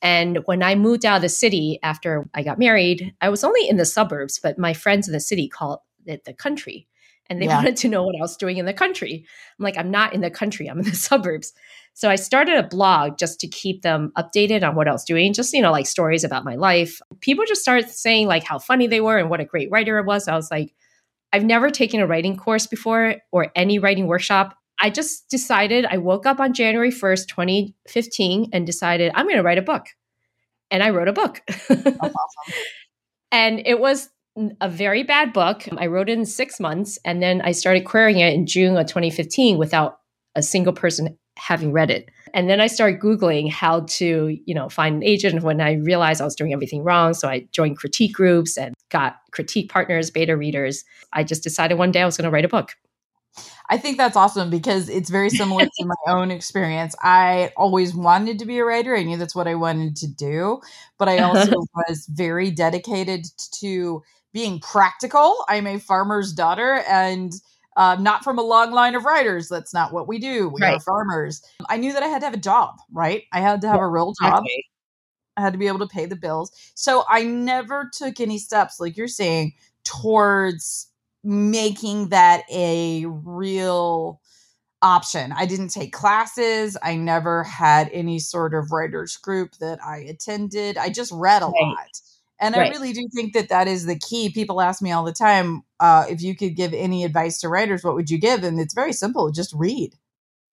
and 0.00 0.38
when 0.44 0.62
I 0.62 0.74
moved 0.74 1.04
out 1.04 1.16
of 1.16 1.22
the 1.22 1.28
city 1.28 1.78
after 1.82 2.28
I 2.34 2.42
got 2.42 2.58
married, 2.58 3.14
I 3.20 3.28
was 3.28 3.42
only 3.42 3.68
in 3.68 3.76
the 3.76 3.84
suburbs, 3.84 4.38
but 4.40 4.58
my 4.58 4.72
friends 4.72 5.08
in 5.08 5.12
the 5.12 5.20
city 5.20 5.48
called 5.48 5.80
it 6.06 6.24
the 6.24 6.34
country. 6.34 6.86
And 7.30 7.42
they 7.42 7.46
yeah. 7.46 7.56
wanted 7.56 7.76
to 7.78 7.88
know 7.88 8.04
what 8.04 8.16
I 8.16 8.22
was 8.22 8.36
doing 8.36 8.56
in 8.56 8.64
the 8.64 8.72
country. 8.72 9.26
I'm 9.58 9.62
like, 9.62 9.76
I'm 9.76 9.90
not 9.90 10.14
in 10.14 10.22
the 10.22 10.30
country, 10.30 10.66
I'm 10.66 10.78
in 10.78 10.84
the 10.84 10.94
suburbs. 10.94 11.52
So 11.92 12.08
I 12.08 12.14
started 12.14 12.56
a 12.56 12.68
blog 12.68 13.18
just 13.18 13.40
to 13.40 13.48
keep 13.48 13.82
them 13.82 14.12
updated 14.16 14.66
on 14.66 14.76
what 14.76 14.88
I 14.88 14.92
was 14.92 15.04
doing, 15.04 15.32
just, 15.32 15.52
you 15.52 15.60
know, 15.60 15.72
like 15.72 15.86
stories 15.86 16.22
about 16.22 16.44
my 16.44 16.54
life. 16.54 17.00
People 17.20 17.44
just 17.44 17.60
started 17.60 17.90
saying 17.90 18.28
like 18.28 18.44
how 18.44 18.58
funny 18.58 18.86
they 18.86 19.00
were 19.00 19.18
and 19.18 19.28
what 19.28 19.40
a 19.40 19.44
great 19.44 19.70
writer 19.70 19.98
I 19.98 20.02
was. 20.02 20.28
I 20.28 20.36
was 20.36 20.50
like, 20.50 20.74
I've 21.32 21.44
never 21.44 21.70
taken 21.70 22.00
a 22.00 22.06
writing 22.06 22.36
course 22.36 22.66
before 22.66 23.16
or 23.32 23.50
any 23.54 23.78
writing 23.78 24.06
workshop. 24.06 24.56
I 24.80 24.90
just 24.90 25.28
decided, 25.28 25.86
I 25.86 25.98
woke 25.98 26.26
up 26.26 26.40
on 26.40 26.52
January 26.52 26.90
1st, 26.90 27.28
2015, 27.28 28.50
and 28.52 28.66
decided 28.66 29.12
I'm 29.14 29.26
going 29.26 29.36
to 29.36 29.42
write 29.42 29.58
a 29.58 29.62
book. 29.62 29.86
And 30.70 30.82
I 30.82 30.90
wrote 30.90 31.08
a 31.08 31.12
book. 31.12 31.40
awesome. 31.70 32.54
and 33.32 33.62
it 33.64 33.80
was 33.80 34.10
a 34.60 34.68
very 34.68 35.02
bad 35.02 35.32
book. 35.32 35.64
I 35.76 35.86
wrote 35.86 36.08
it 36.08 36.18
in 36.18 36.26
six 36.26 36.60
months, 36.60 36.98
and 37.04 37.22
then 37.22 37.40
I 37.40 37.52
started 37.52 37.84
querying 37.84 38.20
it 38.20 38.34
in 38.34 38.46
June 38.46 38.76
of 38.76 38.86
2015 38.86 39.58
without 39.58 39.98
a 40.34 40.42
single 40.42 40.72
person 40.72 41.18
having 41.36 41.72
read 41.72 41.90
it. 41.90 42.10
And 42.34 42.50
then 42.50 42.60
I 42.60 42.66
started 42.66 43.00
Googling 43.00 43.50
how 43.50 43.80
to, 43.80 44.38
you 44.44 44.54
know, 44.54 44.68
find 44.68 44.96
an 44.96 45.02
agent 45.02 45.42
when 45.42 45.60
I 45.60 45.74
realized 45.74 46.20
I 46.20 46.24
was 46.24 46.34
doing 46.34 46.52
everything 46.52 46.82
wrong. 46.82 47.14
So 47.14 47.28
I 47.28 47.48
joined 47.52 47.78
critique 47.78 48.12
groups 48.12 48.58
and 48.58 48.74
got 48.90 49.16
critique 49.32 49.70
partners, 49.70 50.10
beta 50.10 50.36
readers. 50.36 50.84
I 51.12 51.24
just 51.24 51.42
decided 51.42 51.78
one 51.78 51.90
day 51.90 52.02
I 52.02 52.06
was 52.06 52.16
going 52.16 52.24
to 52.24 52.30
write 52.30 52.44
a 52.44 52.48
book. 52.48 52.74
I 53.70 53.76
think 53.76 53.98
that's 53.98 54.16
awesome 54.16 54.48
because 54.48 54.88
it's 54.88 55.10
very 55.10 55.28
similar 55.28 55.64
to 55.64 55.84
my 55.84 55.94
own 56.12 56.30
experience. 56.30 56.94
I 57.02 57.52
always 57.56 57.94
wanted 57.94 58.38
to 58.38 58.46
be 58.46 58.58
a 58.58 58.64
writer. 58.64 58.96
I 58.96 59.02
knew 59.02 59.18
that's 59.18 59.34
what 59.34 59.46
I 59.46 59.54
wanted 59.56 59.96
to 59.96 60.06
do, 60.06 60.60
but 60.98 61.08
I 61.08 61.18
also 61.18 61.52
was 61.74 62.06
very 62.10 62.50
dedicated 62.50 63.26
to 63.60 64.02
being 64.32 64.60
practical. 64.60 65.44
I'm 65.48 65.66
a 65.66 65.78
farmer's 65.78 66.32
daughter 66.32 66.82
and 66.88 67.32
um, 67.76 68.02
not 68.02 68.24
from 68.24 68.38
a 68.38 68.42
long 68.42 68.72
line 68.72 68.94
of 68.94 69.04
writers. 69.04 69.48
That's 69.48 69.74
not 69.74 69.92
what 69.92 70.08
we 70.08 70.18
do. 70.18 70.48
We 70.48 70.62
right. 70.62 70.76
are 70.76 70.80
farmers. 70.80 71.42
I 71.68 71.76
knew 71.76 71.92
that 71.92 72.02
I 72.02 72.08
had 72.08 72.20
to 72.20 72.26
have 72.26 72.34
a 72.34 72.38
job, 72.38 72.76
right? 72.92 73.24
I 73.32 73.40
had 73.40 73.60
to 73.60 73.68
have 73.68 73.76
yeah, 73.76 73.84
a 73.84 73.88
real 73.88 74.14
job. 74.20 74.40
Okay. 74.40 74.64
I 75.36 75.42
had 75.42 75.52
to 75.52 75.58
be 75.58 75.68
able 75.68 75.78
to 75.78 75.86
pay 75.86 76.06
the 76.06 76.16
bills. 76.16 76.50
So 76.74 77.04
I 77.08 77.22
never 77.22 77.88
took 77.92 78.18
any 78.18 78.38
steps, 78.38 78.80
like 78.80 78.96
you're 78.96 79.06
saying, 79.06 79.52
towards 79.84 80.88
making 81.24 82.08
that 82.10 82.42
a 82.50 83.04
real 83.06 84.20
option. 84.82 85.32
I 85.32 85.46
didn't 85.46 85.70
take 85.70 85.92
classes. 85.92 86.76
I 86.82 86.96
never 86.96 87.44
had 87.44 87.90
any 87.92 88.18
sort 88.18 88.54
of 88.54 88.70
writers 88.70 89.16
group 89.16 89.56
that 89.60 89.82
I 89.84 89.98
attended. 89.98 90.78
I 90.78 90.90
just 90.90 91.12
read 91.12 91.42
a 91.42 91.46
right. 91.46 91.52
lot. 91.60 92.00
And 92.40 92.54
right. 92.54 92.68
I 92.68 92.70
really 92.70 92.92
do 92.92 93.08
think 93.12 93.34
that 93.34 93.48
that 93.48 93.66
is 93.66 93.86
the 93.86 93.98
key. 93.98 94.30
People 94.30 94.60
ask 94.60 94.80
me 94.80 94.92
all 94.92 95.04
the 95.04 95.12
time 95.12 95.62
uh, 95.80 96.06
if 96.08 96.22
you 96.22 96.36
could 96.36 96.54
give 96.54 96.72
any 96.72 97.04
advice 97.04 97.40
to 97.40 97.48
writers, 97.48 97.82
what 97.82 97.94
would 97.94 98.10
you 98.10 98.18
give? 98.18 98.44
And 98.44 98.60
it's 98.60 98.74
very 98.74 98.92
simple 98.92 99.30
just 99.32 99.52
read. 99.54 99.94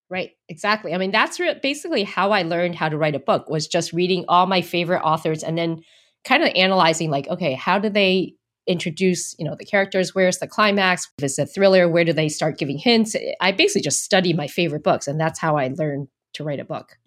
Right, 0.10 0.32
exactly. 0.50 0.94
I 0.94 0.98
mean, 0.98 1.12
that's 1.12 1.40
re- 1.40 1.60
basically 1.62 2.04
how 2.04 2.32
I 2.32 2.44
learned 2.44 2.76
how 2.76 2.90
to 2.90 2.98
write 2.98 3.16
a 3.16 3.20
book 3.20 3.50
was 3.50 3.68
just 3.68 3.94
reading 3.94 4.26
all 4.28 4.46
my 4.46 4.62
favorite 4.62 5.02
authors 5.02 5.44
and 5.44 5.58
then 5.58 5.82
kind 6.24 6.44
of 6.44 6.52
analyzing 6.56 7.10
like, 7.10 7.28
okay, 7.28 7.54
how 7.54 7.80
do 7.80 7.90
they 7.90 8.36
introduce, 8.68 9.36
you 9.38 9.46
know, 9.46 9.56
the 9.56 9.66
characters? 9.66 10.16
Where's 10.16 10.40
the 10.40 10.48
climax? 10.48 11.10
If 11.18 11.24
it's 11.24 11.40
a 11.40 11.46
thriller, 11.46 11.88
where 11.88 12.04
do 12.04 12.14
they 12.14 12.30
start 12.30 12.58
giving 12.58 12.78
hints? 12.78 13.16
I 13.42 13.52
basically 13.52 13.82
just 13.82 14.04
study 14.04 14.34
my 14.34 14.48
favorite 14.48 14.84
books 14.84 15.08
and 15.08 15.20
that's 15.20 15.40
how 15.40 15.58
I 15.58 15.74
learn 15.78 16.08
to 16.34 16.44
write 16.44 16.60
a 16.60 16.66
book. 16.66 16.98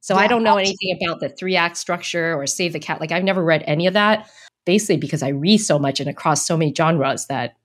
So 0.00 0.14
yeah, 0.14 0.20
I 0.20 0.26
don't 0.26 0.42
know 0.42 0.58
absolutely. 0.58 0.90
anything 0.90 1.08
about 1.08 1.20
the 1.20 1.28
three 1.30 1.56
act 1.56 1.76
structure 1.76 2.34
or 2.34 2.46
Save 2.46 2.74
the 2.74 2.80
Cat. 2.80 3.00
Like 3.00 3.12
I've 3.12 3.24
never 3.24 3.42
read 3.42 3.64
any 3.66 3.86
of 3.86 3.94
that, 3.94 4.28
basically 4.66 4.98
because 4.98 5.22
I 5.22 5.28
read 5.28 5.58
so 5.58 5.78
much 5.78 6.00
and 6.00 6.10
across 6.10 6.46
so 6.46 6.56
many 6.56 6.74
genres 6.74 7.26
that 7.26 7.56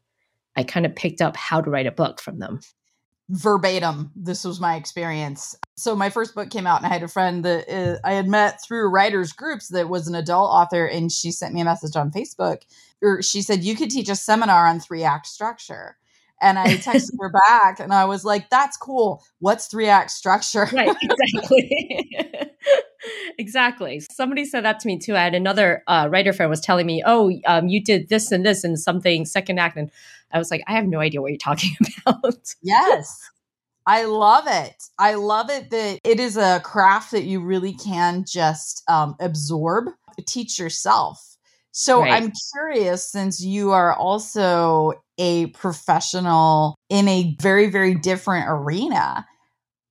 I 0.55 0.63
kind 0.63 0.85
of 0.85 0.95
picked 0.95 1.21
up 1.21 1.35
how 1.35 1.59
to 1.61 1.69
write 1.69 1.87
a 1.87 1.91
book 1.91 2.21
from 2.21 2.39
them. 2.39 2.61
Verbatim, 3.29 4.11
this 4.15 4.43
was 4.43 4.59
my 4.59 4.75
experience. 4.75 5.55
So 5.77 5.95
my 5.95 6.09
first 6.09 6.33
book 6.33 6.49
came 6.49 6.65
out, 6.65 6.77
and 6.81 6.87
I 6.87 6.93
had 6.93 7.03
a 7.03 7.07
friend 7.07 7.45
that 7.45 7.69
uh, 7.69 7.99
I 8.03 8.13
had 8.13 8.27
met 8.27 8.59
through 8.63 8.89
writers 8.89 9.33
groups 9.33 9.67
that 9.69 9.87
was 9.87 10.07
an 10.07 10.15
adult 10.15 10.49
author, 10.49 10.85
and 10.85 11.11
she 11.11 11.31
sent 11.31 11.53
me 11.53 11.61
a 11.61 11.65
message 11.65 11.95
on 11.95 12.11
Facebook. 12.11 12.63
Or 13.01 13.21
she 13.21 13.41
said 13.43 13.63
you 13.63 13.75
could 13.75 13.91
teach 13.91 14.09
a 14.09 14.15
seminar 14.15 14.67
on 14.67 14.79
three 14.79 15.03
act 15.03 15.27
structure. 15.27 15.97
And 16.41 16.57
I 16.57 16.75
texted 16.77 17.17
her 17.19 17.31
back 17.47 17.79
and 17.81 17.93
I 17.93 18.05
was 18.05 18.23
like, 18.23 18.49
that's 18.49 18.77
cool. 18.77 19.23
What's 19.39 19.67
three 19.67 19.87
act 19.87 20.11
structure? 20.11 20.67
Right, 20.73 20.95
exactly. 21.01 22.51
exactly. 23.37 24.01
Somebody 24.11 24.45
said 24.45 24.65
that 24.65 24.79
to 24.81 24.87
me 24.87 24.97
too. 24.97 25.15
I 25.15 25.23
had 25.23 25.35
another 25.35 25.83
uh, 25.87 26.07
writer 26.11 26.33
friend 26.33 26.49
was 26.49 26.61
telling 26.61 26.85
me, 26.85 27.03
oh, 27.05 27.31
um, 27.45 27.67
you 27.67 27.83
did 27.83 28.09
this 28.09 28.31
and 28.31 28.45
this 28.45 28.63
and 28.63 28.79
something 28.79 29.25
second 29.25 29.59
act. 29.59 29.77
And 29.77 29.91
I 30.31 30.37
was 30.37 30.51
like, 30.51 30.63
I 30.67 30.73
have 30.73 30.87
no 30.87 30.99
idea 30.99 31.21
what 31.21 31.31
you're 31.31 31.37
talking 31.37 31.75
about. 32.05 32.53
yes. 32.61 33.29
I 33.85 34.05
love 34.05 34.43
it. 34.47 34.83
I 34.99 35.15
love 35.15 35.49
it 35.49 35.71
that 35.71 35.99
it 36.03 36.19
is 36.19 36.37
a 36.37 36.61
craft 36.63 37.11
that 37.11 37.23
you 37.23 37.39
really 37.39 37.73
can 37.73 38.23
just 38.27 38.83
um, 38.87 39.15
absorb, 39.19 39.85
teach 40.27 40.59
yourself. 40.59 41.37
So 41.71 42.01
right. 42.01 42.11
I'm 42.11 42.31
curious 42.53 43.09
since 43.09 43.41
you 43.41 43.71
are 43.71 43.93
also 43.93 44.93
a 45.17 45.47
professional 45.47 46.75
in 46.89 47.07
a 47.07 47.35
very, 47.39 47.69
very 47.69 47.95
different 47.95 48.45
arena, 48.47 49.25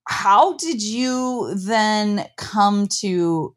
how 0.09 0.55
did 0.57 0.83
you 0.83 1.55
then 1.55 2.27
come 2.39 2.87
to 2.87 3.55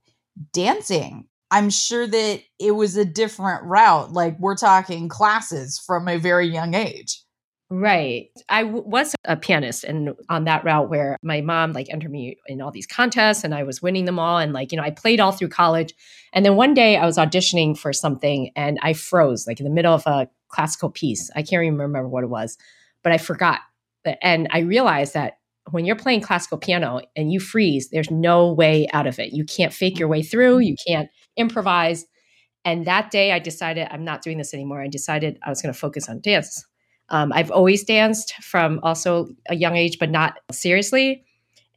dancing? 0.52 1.28
I'm 1.50 1.70
sure 1.70 2.06
that 2.06 2.42
it 2.60 2.72
was 2.72 2.98
a 2.98 3.06
different 3.06 3.64
route. 3.64 4.12
Like 4.12 4.38
we're 4.38 4.58
talking 4.58 5.08
classes 5.08 5.80
from 5.80 6.10
a 6.10 6.18
very 6.18 6.48
young 6.48 6.74
age. 6.74 7.24
Right. 7.70 8.28
I 8.50 8.64
w- 8.64 8.84
was 8.86 9.16
a 9.24 9.38
pianist 9.38 9.86
and 9.86 10.14
on 10.28 10.44
that 10.44 10.66
route 10.66 10.90
where 10.90 11.16
my 11.24 11.40
mom 11.40 11.72
like 11.72 11.88
entered 11.90 12.12
me 12.12 12.36
in 12.48 12.62
all 12.62 12.72
these 12.72 12.86
contests 12.86 13.46
and 13.46 13.56
I 13.56 13.64
was 13.64 13.82
winning 13.82 14.04
them 14.04 14.20
all. 14.20 14.38
And 14.38 14.52
like, 14.52 14.74
you 14.74 14.78
know, 14.78 14.84
I 14.84 14.92
played 14.92 15.22
all 15.22 15.32
through 15.32 15.50
college. 15.50 15.94
And 16.34 16.46
then 16.46 16.58
one 16.58 16.74
day 16.74 16.98
I 16.98 17.06
was 17.06 17.16
auditioning 17.16 17.78
for 17.78 17.94
something 17.94 18.52
and 18.58 18.78
I 18.82 18.92
froze 18.92 19.48
like 19.48 19.62
in 19.62 19.64
the 19.64 19.70
middle 19.70 19.94
of 19.94 20.06
a 20.06 20.28
classical 20.50 20.90
piece. 20.90 21.32
I 21.34 21.44
can't 21.44 21.64
even 21.64 21.78
remember 21.78 22.10
what 22.10 22.26
it 22.26 22.30
was, 22.30 22.58
but 23.04 23.14
I 23.14 23.18
forgot. 23.18 23.62
And 24.22 24.50
I 24.52 24.60
realized 24.60 25.14
that 25.14 25.38
when 25.70 25.86
you're 25.86 25.96
playing 25.96 26.22
classical 26.22 26.58
piano 26.58 27.02
and 27.16 27.32
you 27.32 27.40
freeze, 27.40 27.90
there's 27.90 28.10
no 28.10 28.52
way 28.52 28.88
out 28.94 29.08
of 29.08 29.20
it. 29.20 29.34
You 29.34 29.46
can't 29.46 29.74
fake 29.74 30.00
your 30.00 30.08
way 30.08 30.24
through, 30.24 30.60
you 30.60 30.76
can't 30.88 31.10
improvise. 31.38 32.06
And 32.66 32.86
that 32.86 33.12
day 33.12 33.32
I 33.32 33.40
decided 33.40 33.88
I'm 33.92 34.04
not 34.04 34.22
doing 34.22 34.38
this 34.38 34.54
anymore. 34.54 34.82
I 34.82 34.88
decided 34.88 35.40
I 35.44 35.50
was 35.50 35.62
going 35.62 35.74
to 35.74 35.80
focus 35.80 36.10
on 36.10 36.22
dance 36.22 36.66
um, 37.12 37.32
I've 37.34 37.52
always 37.52 37.84
danced 37.84 38.34
from 38.42 38.80
also 38.84 39.28
a 39.50 39.56
young 39.56 39.76
age, 39.76 40.00
but 40.00 40.10
not 40.10 40.40
seriously. 40.50 41.26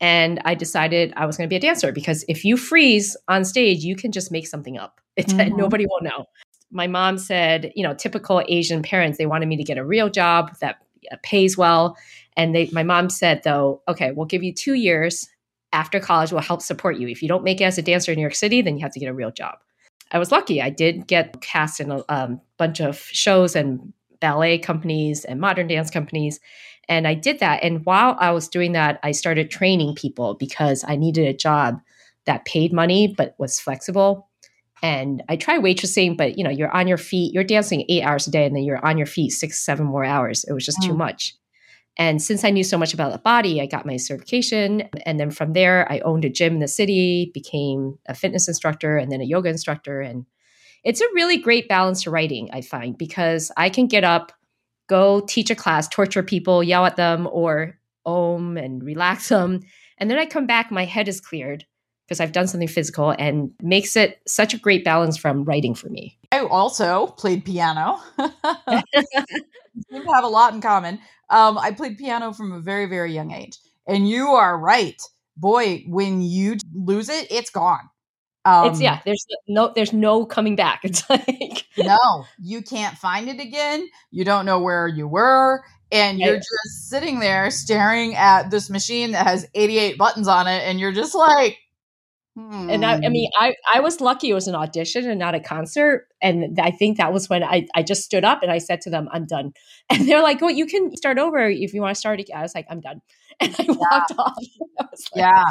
And 0.01 0.41
I 0.45 0.55
decided 0.55 1.13
I 1.17 1.27
was 1.27 1.37
going 1.37 1.49
to 1.49 1.53
be 1.53 1.57
a 1.57 1.61
dancer 1.61 1.93
because 1.93 2.25
if 2.29 2.45
you 2.45 2.57
freeze 2.57 3.17
on 3.29 3.45
stage, 3.45 3.83
you 3.85 3.97
can 3.97 4.13
just 4.13 4.33
make 4.33 4.47
something 4.47 4.79
up. 4.79 5.01
Mm-hmm. 5.25 5.57
Nobody 5.57 5.87
will 5.87 6.03
know. 6.03 6.25
My 6.73 6.89
mom 6.89 7.19
said, 7.19 7.71
you 7.77 7.85
know, 7.85 7.95
typical 7.95 8.43
Asian 8.49 8.83
parents, 8.83 9.17
they 9.17 9.27
wanted 9.27 9.47
me 9.47 9.57
to 9.57 9.63
get 9.63 9.79
a 9.79 9.85
real 9.85 10.11
job 10.11 10.51
that 10.61 10.79
uh, 11.13 11.17
pays 11.23 11.57
well. 11.57 11.97
And 12.37 12.55
they, 12.55 12.69
my 12.73 12.83
mom 12.83 13.11
said, 13.11 13.43
though, 13.45 13.83
okay, 13.89 14.11
we'll 14.11 14.27
give 14.27 14.43
you 14.43 14.53
two 14.53 14.75
years 14.75 15.29
after 15.73 15.99
college, 16.01 16.33
we'll 16.33 16.41
help 16.41 16.63
support 16.63 16.99
you. 16.99 17.09
If 17.09 17.21
you 17.23 17.29
don't 17.29 17.45
make 17.45 17.61
it 17.61 17.65
as 17.65 17.79
a 17.79 17.83
dancer 17.83 18.13
in 18.13 18.17
New 18.17 18.23
York 18.23 18.35
City, 18.35 18.63
then 18.63 18.77
you 18.77 18.83
have 18.83 18.93
to 18.93 19.01
get 19.01 19.09
a 19.09 19.15
real 19.15 19.33
job. 19.33 19.57
I 20.13 20.19
was 20.19 20.31
lucky. 20.31 20.63
I 20.63 20.71
did 20.71 21.07
get 21.07 21.41
cast 21.41 21.81
in 21.81 21.91
a 21.91 22.05
um, 22.09 22.41
bunch 22.57 22.81
of 22.81 22.99
shows 22.99 23.57
and 23.57 23.93
ballet 24.21 24.59
companies 24.59 25.25
and 25.25 25.41
modern 25.41 25.67
dance 25.67 25.91
companies. 25.91 26.39
And 26.89 27.09
I 27.09 27.15
did 27.15 27.41
that. 27.41 27.63
And 27.65 27.85
while 27.85 28.17
I 28.21 28.31
was 28.31 28.49
doing 28.49 28.73
that, 28.73 29.01
I 29.03 29.13
started 29.13 29.51
training 29.51 29.97
people 29.97 30.35
because 30.35 30.85
I 30.87 30.97
needed 30.97 31.27
a 31.27 31.35
job 31.35 31.81
that 32.27 32.45
paid 32.45 32.73
money 32.73 33.13
but 33.17 33.35
was 33.39 33.59
flexible. 33.59 34.29
And 34.83 35.23
I 35.29 35.37
tried 35.37 35.63
waitressing, 35.63 36.17
but 36.17 36.37
you 36.37 36.45
know, 36.45 36.51
you're 36.51 36.75
on 36.75 36.87
your 36.87 36.99
feet, 36.99 37.33
you're 37.33 37.43
dancing 37.43 37.85
eight 37.89 38.03
hours 38.03 38.27
a 38.27 38.31
day, 38.31 38.45
and 38.45 38.55
then 38.55 38.65
you're 38.65 38.85
on 38.85 38.99
your 38.99 39.07
feet 39.07 39.31
six, 39.31 39.65
seven 39.65 39.87
more 39.87 40.05
hours. 40.05 40.45
It 40.45 40.53
was 40.53 40.65
just 40.65 40.79
mm. 40.81 40.89
too 40.89 40.95
much. 40.95 41.35
And 41.97 42.21
since 42.21 42.45
I 42.45 42.51
knew 42.51 42.65
so 42.65 42.77
much 42.77 42.93
about 42.93 43.13
the 43.13 43.19
body, 43.19 43.61
I 43.61 43.67
got 43.67 43.87
my 43.87 43.97
certification. 43.97 44.89
And 45.07 45.21
then 45.21 45.31
from 45.31 45.53
there, 45.53 45.91
I 45.91 46.01
owned 46.01 46.25
a 46.25 46.31
gym 46.31 46.55
in 46.55 46.59
the 46.59 46.69
city, 46.69 47.31
became 47.33 47.99
a 48.07 48.15
fitness 48.15 48.49
instructor, 48.49 48.97
and 48.97 49.13
then 49.13 49.21
a 49.21 49.25
yoga 49.25 49.49
instructor. 49.49 50.01
And 50.01 50.27
it's 50.83 51.01
a 51.01 51.15
really 51.15 51.37
great 51.37 51.69
balance 51.69 52.03
to 52.03 52.11
writing, 52.11 52.51
I 52.53 52.63
find, 52.63 52.99
because 52.99 53.53
I 53.57 53.71
can 53.71 53.87
get 53.87 54.03
up, 54.05 54.33
go 54.89 55.21
teach 55.21 55.51
a 55.51 55.55
class, 55.55 55.89
torture 55.89 56.23
people, 56.23 56.63
yell 56.65 56.85
at 56.85 56.97
them, 56.97 57.29
or 57.31 57.79
om 58.05 58.57
and 58.57 58.83
relax 58.83 59.29
them. 59.31 59.61
And 59.99 60.11
then 60.11 60.19
I 60.19 60.27
come 60.27 60.47
back, 60.47 60.73
my 60.73 60.85
head 60.85 61.09
is 61.09 61.21
cleared 61.21 61.65
because 62.07 62.21
I've 62.21 62.33
done 62.33 62.49
something 62.49 62.69
physical 62.69 63.15
and 63.19 63.53
makes 63.63 63.97
it 63.97 64.21
such 64.27 64.53
a 64.53 64.59
great 64.59 64.85
balance 64.85 65.17
from 65.17 65.45
writing 65.45 65.75
for 65.75 65.89
me. 65.89 66.19
I 66.33 66.41
also 66.41 67.07
played 67.07 67.45
piano. 67.45 68.01
we 69.91 69.99
have 70.15 70.25
a 70.25 70.29
lot 70.29 70.55
in 70.55 70.61
common. 70.61 71.01
Um, 71.31 71.59
I 71.59 71.73
played 71.73 71.99
piano 71.99 72.33
from 72.33 72.53
a 72.53 72.61
very, 72.61 72.87
very 72.87 73.13
young 73.13 73.33
age. 73.33 73.59
And 73.87 74.09
you 74.09 74.29
are 74.29 74.59
right. 74.59 75.01
Boy, 75.37 75.85
when 75.89 76.23
you 76.23 76.57
lose 76.75 77.09
it, 77.09 77.27
it's 77.31 77.51
gone. 77.51 77.91
Um, 78.45 78.71
it's 78.71 78.81
yeah. 78.81 79.01
There's 79.05 79.27
no 79.49 79.73
there's 79.75 79.93
no 79.93 80.27
coming 80.27 80.55
back. 80.57 80.81
It's 80.85 81.09
like 81.09 81.65
no, 81.79 82.25
you 82.41 82.63
can't 82.63 82.97
find 82.97 83.29
it 83.29 83.41
again. 83.41 83.89
You 84.11 84.25
don't 84.25 84.45
know 84.47 84.61
where 84.61 84.87
you 84.87 85.09
were, 85.09 85.65
and 85.91 86.19
you're 86.19 86.37
just 86.37 86.89
sitting 86.89 87.21
there 87.21 87.51
staring 87.51 88.15
at 88.15 88.51
this 88.51 88.69
machine 88.69 89.13
that 89.13 89.27
has 89.27 89.47
88 89.55 89.97
buttons 89.99 90.29
on 90.29 90.47
it, 90.47 90.63
and 90.63 90.79
you're 90.79 90.93
just 90.93 91.15
like. 91.15 91.59
Hmm. 92.37 92.69
And 92.69 92.85
I, 92.85 92.95
I 92.95 93.09
mean, 93.09 93.31
I, 93.39 93.55
I 93.73 93.81
was 93.81 94.01
lucky 94.01 94.31
it 94.31 94.35
was 94.35 94.49
an 94.49 94.57
audition 94.57 95.09
and 95.09 95.19
not 95.19 95.35
a 95.35 95.41
concert. 95.41 96.09
And 96.21 96.59
I 96.61 96.73
think 96.73 96.99
that 96.99 97.13
was 97.13 97.29
when 97.29 97.45
I, 97.45 97.67
I 97.77 97.83
just 97.83 98.03
stood 98.03 98.25
up 98.25 98.43
and 98.43 98.51
I 98.51 98.59
said 98.59 98.81
to 98.83 98.91
them, 98.91 99.09
I'm 99.13 99.27
done. 99.27 99.53
And 99.91 100.09
they're 100.09 100.23
like, 100.23 100.41
well, 100.41 100.51
you 100.51 100.67
can 100.67 100.97
start 100.97 101.19
over 101.19 101.47
if 101.47 101.75
you 101.75 101.83
want 101.83 101.95
to 101.95 101.99
start 101.99 102.19
again. 102.19 102.39
I 102.39 102.43
was 102.43 102.55
like, 102.55 102.67
I'm 102.71 102.81
done. 102.81 103.01
And 103.41 103.55
I 103.59 103.65
yeah. 103.65 103.75
walked 103.75 104.13
off. 104.19 104.37
Like, 104.81 104.89
yeah. 105.17 105.45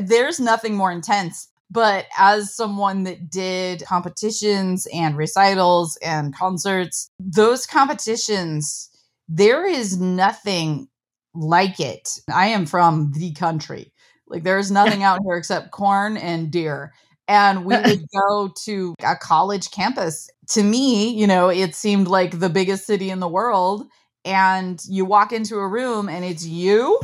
There's 0.00 0.40
nothing 0.40 0.74
more 0.74 0.90
intense 0.90 1.48
but 1.70 2.06
as 2.16 2.54
someone 2.54 3.02
that 3.02 3.30
did 3.30 3.82
competitions 3.84 4.86
and 4.94 5.16
recitals 5.16 5.96
and 6.02 6.32
concerts, 6.32 7.10
those 7.18 7.66
competitions, 7.66 8.90
there 9.28 9.66
is 9.66 9.98
nothing 10.00 10.88
like 11.34 11.80
it. 11.80 12.20
I 12.32 12.46
am 12.48 12.66
from 12.66 13.12
the 13.12 13.32
country. 13.32 13.92
Like 14.26 14.42
there's 14.42 14.70
nothing 14.70 15.02
out 15.02 15.20
here 15.24 15.36
except 15.36 15.70
corn 15.70 16.16
and 16.16 16.50
deer. 16.50 16.92
And 17.28 17.64
we 17.64 17.76
would 17.76 18.04
go 18.28 18.52
to 18.64 18.94
a 19.02 19.16
college 19.16 19.70
campus. 19.70 20.28
To 20.50 20.62
me, 20.62 21.10
you 21.14 21.26
know, 21.26 21.48
it 21.48 21.74
seemed 21.74 22.08
like 22.08 22.38
the 22.38 22.50
biggest 22.50 22.86
city 22.86 23.10
in 23.10 23.20
the 23.20 23.28
world. 23.28 23.86
and 24.24 24.82
you 24.88 25.04
walk 25.04 25.32
into 25.32 25.56
a 25.56 25.68
room 25.68 26.08
and 26.08 26.24
it's 26.24 26.46
you 26.46 26.98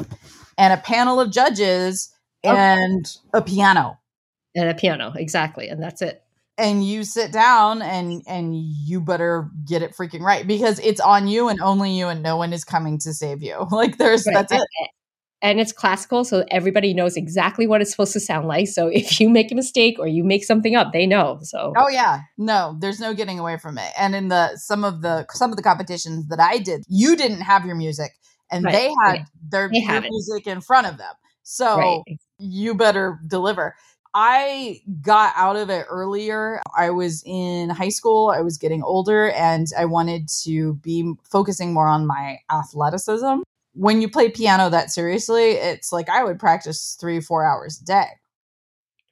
and 0.56 0.72
a 0.72 0.76
panel 0.78 1.20
of 1.20 1.30
judges 1.30 2.12
oh. 2.44 2.56
and 2.56 3.16
a 3.34 3.42
piano 3.42 3.98
and 4.54 4.68
a 4.68 4.74
piano 4.74 5.12
exactly 5.16 5.68
and 5.68 5.82
that's 5.82 6.02
it 6.02 6.22
and 6.58 6.86
you 6.86 7.04
sit 7.04 7.32
down 7.32 7.82
and 7.82 8.22
and 8.26 8.54
you 8.54 9.00
better 9.00 9.48
get 9.66 9.82
it 9.82 9.94
freaking 9.96 10.20
right 10.20 10.46
because 10.46 10.78
it's 10.80 11.00
on 11.00 11.28
you 11.28 11.48
and 11.48 11.60
only 11.60 11.92
you 11.92 12.08
and 12.08 12.22
no 12.22 12.36
one 12.36 12.52
is 12.52 12.64
coming 12.64 12.98
to 12.98 13.12
save 13.12 13.42
you 13.42 13.66
like 13.70 13.98
there's 13.98 14.26
right. 14.26 14.34
that's 14.34 14.52
it 14.52 14.90
and 15.42 15.60
it's 15.60 15.72
classical 15.72 16.24
so 16.24 16.44
everybody 16.50 16.92
knows 16.92 17.16
exactly 17.16 17.66
what 17.66 17.80
it's 17.80 17.90
supposed 17.90 18.12
to 18.12 18.20
sound 18.20 18.46
like 18.46 18.68
so 18.68 18.86
if 18.88 19.20
you 19.20 19.28
make 19.28 19.50
a 19.50 19.54
mistake 19.54 19.96
or 19.98 20.06
you 20.06 20.24
make 20.24 20.44
something 20.44 20.74
up 20.74 20.92
they 20.92 21.06
know 21.06 21.38
so 21.42 21.72
oh 21.76 21.88
yeah 21.88 22.20
no 22.38 22.76
there's 22.80 23.00
no 23.00 23.14
getting 23.14 23.38
away 23.38 23.56
from 23.56 23.78
it 23.78 23.92
and 23.98 24.14
in 24.14 24.28
the 24.28 24.56
some 24.56 24.84
of 24.84 25.02
the 25.02 25.26
some 25.30 25.50
of 25.50 25.56
the 25.56 25.62
competitions 25.62 26.26
that 26.28 26.40
i 26.40 26.58
did 26.58 26.84
you 26.88 27.16
didn't 27.16 27.40
have 27.40 27.64
your 27.64 27.76
music 27.76 28.12
and 28.50 28.64
right. 28.64 28.72
they 28.72 28.92
had 29.04 29.14
yeah. 29.14 29.24
their, 29.50 29.68
they 29.68 30.00
music 30.00 30.46
in 30.46 30.60
front 30.60 30.86
of 30.86 30.98
them 30.98 31.14
so 31.42 31.76
right. 31.76 32.02
you 32.38 32.74
better 32.74 33.18
deliver 33.26 33.74
I 34.12 34.80
got 35.02 35.32
out 35.36 35.54
of 35.54 35.70
it 35.70 35.86
earlier. 35.88 36.60
I 36.76 36.90
was 36.90 37.22
in 37.24 37.70
high 37.70 37.90
school, 37.90 38.30
I 38.30 38.40
was 38.40 38.58
getting 38.58 38.82
older, 38.82 39.30
and 39.30 39.68
I 39.78 39.84
wanted 39.84 40.28
to 40.42 40.74
be 40.74 41.14
focusing 41.22 41.72
more 41.72 41.86
on 41.86 42.08
my 42.08 42.38
athleticism. 42.50 43.42
When 43.72 44.02
you 44.02 44.10
play 44.10 44.30
piano 44.30 44.68
that 44.70 44.90
seriously, 44.90 45.50
it's 45.50 45.92
like 45.92 46.08
I 46.08 46.24
would 46.24 46.38
practice 46.38 46.96
three, 47.00 47.20
four 47.20 47.44
hours 47.44 47.80
a 47.80 47.84
day. 47.84 48.06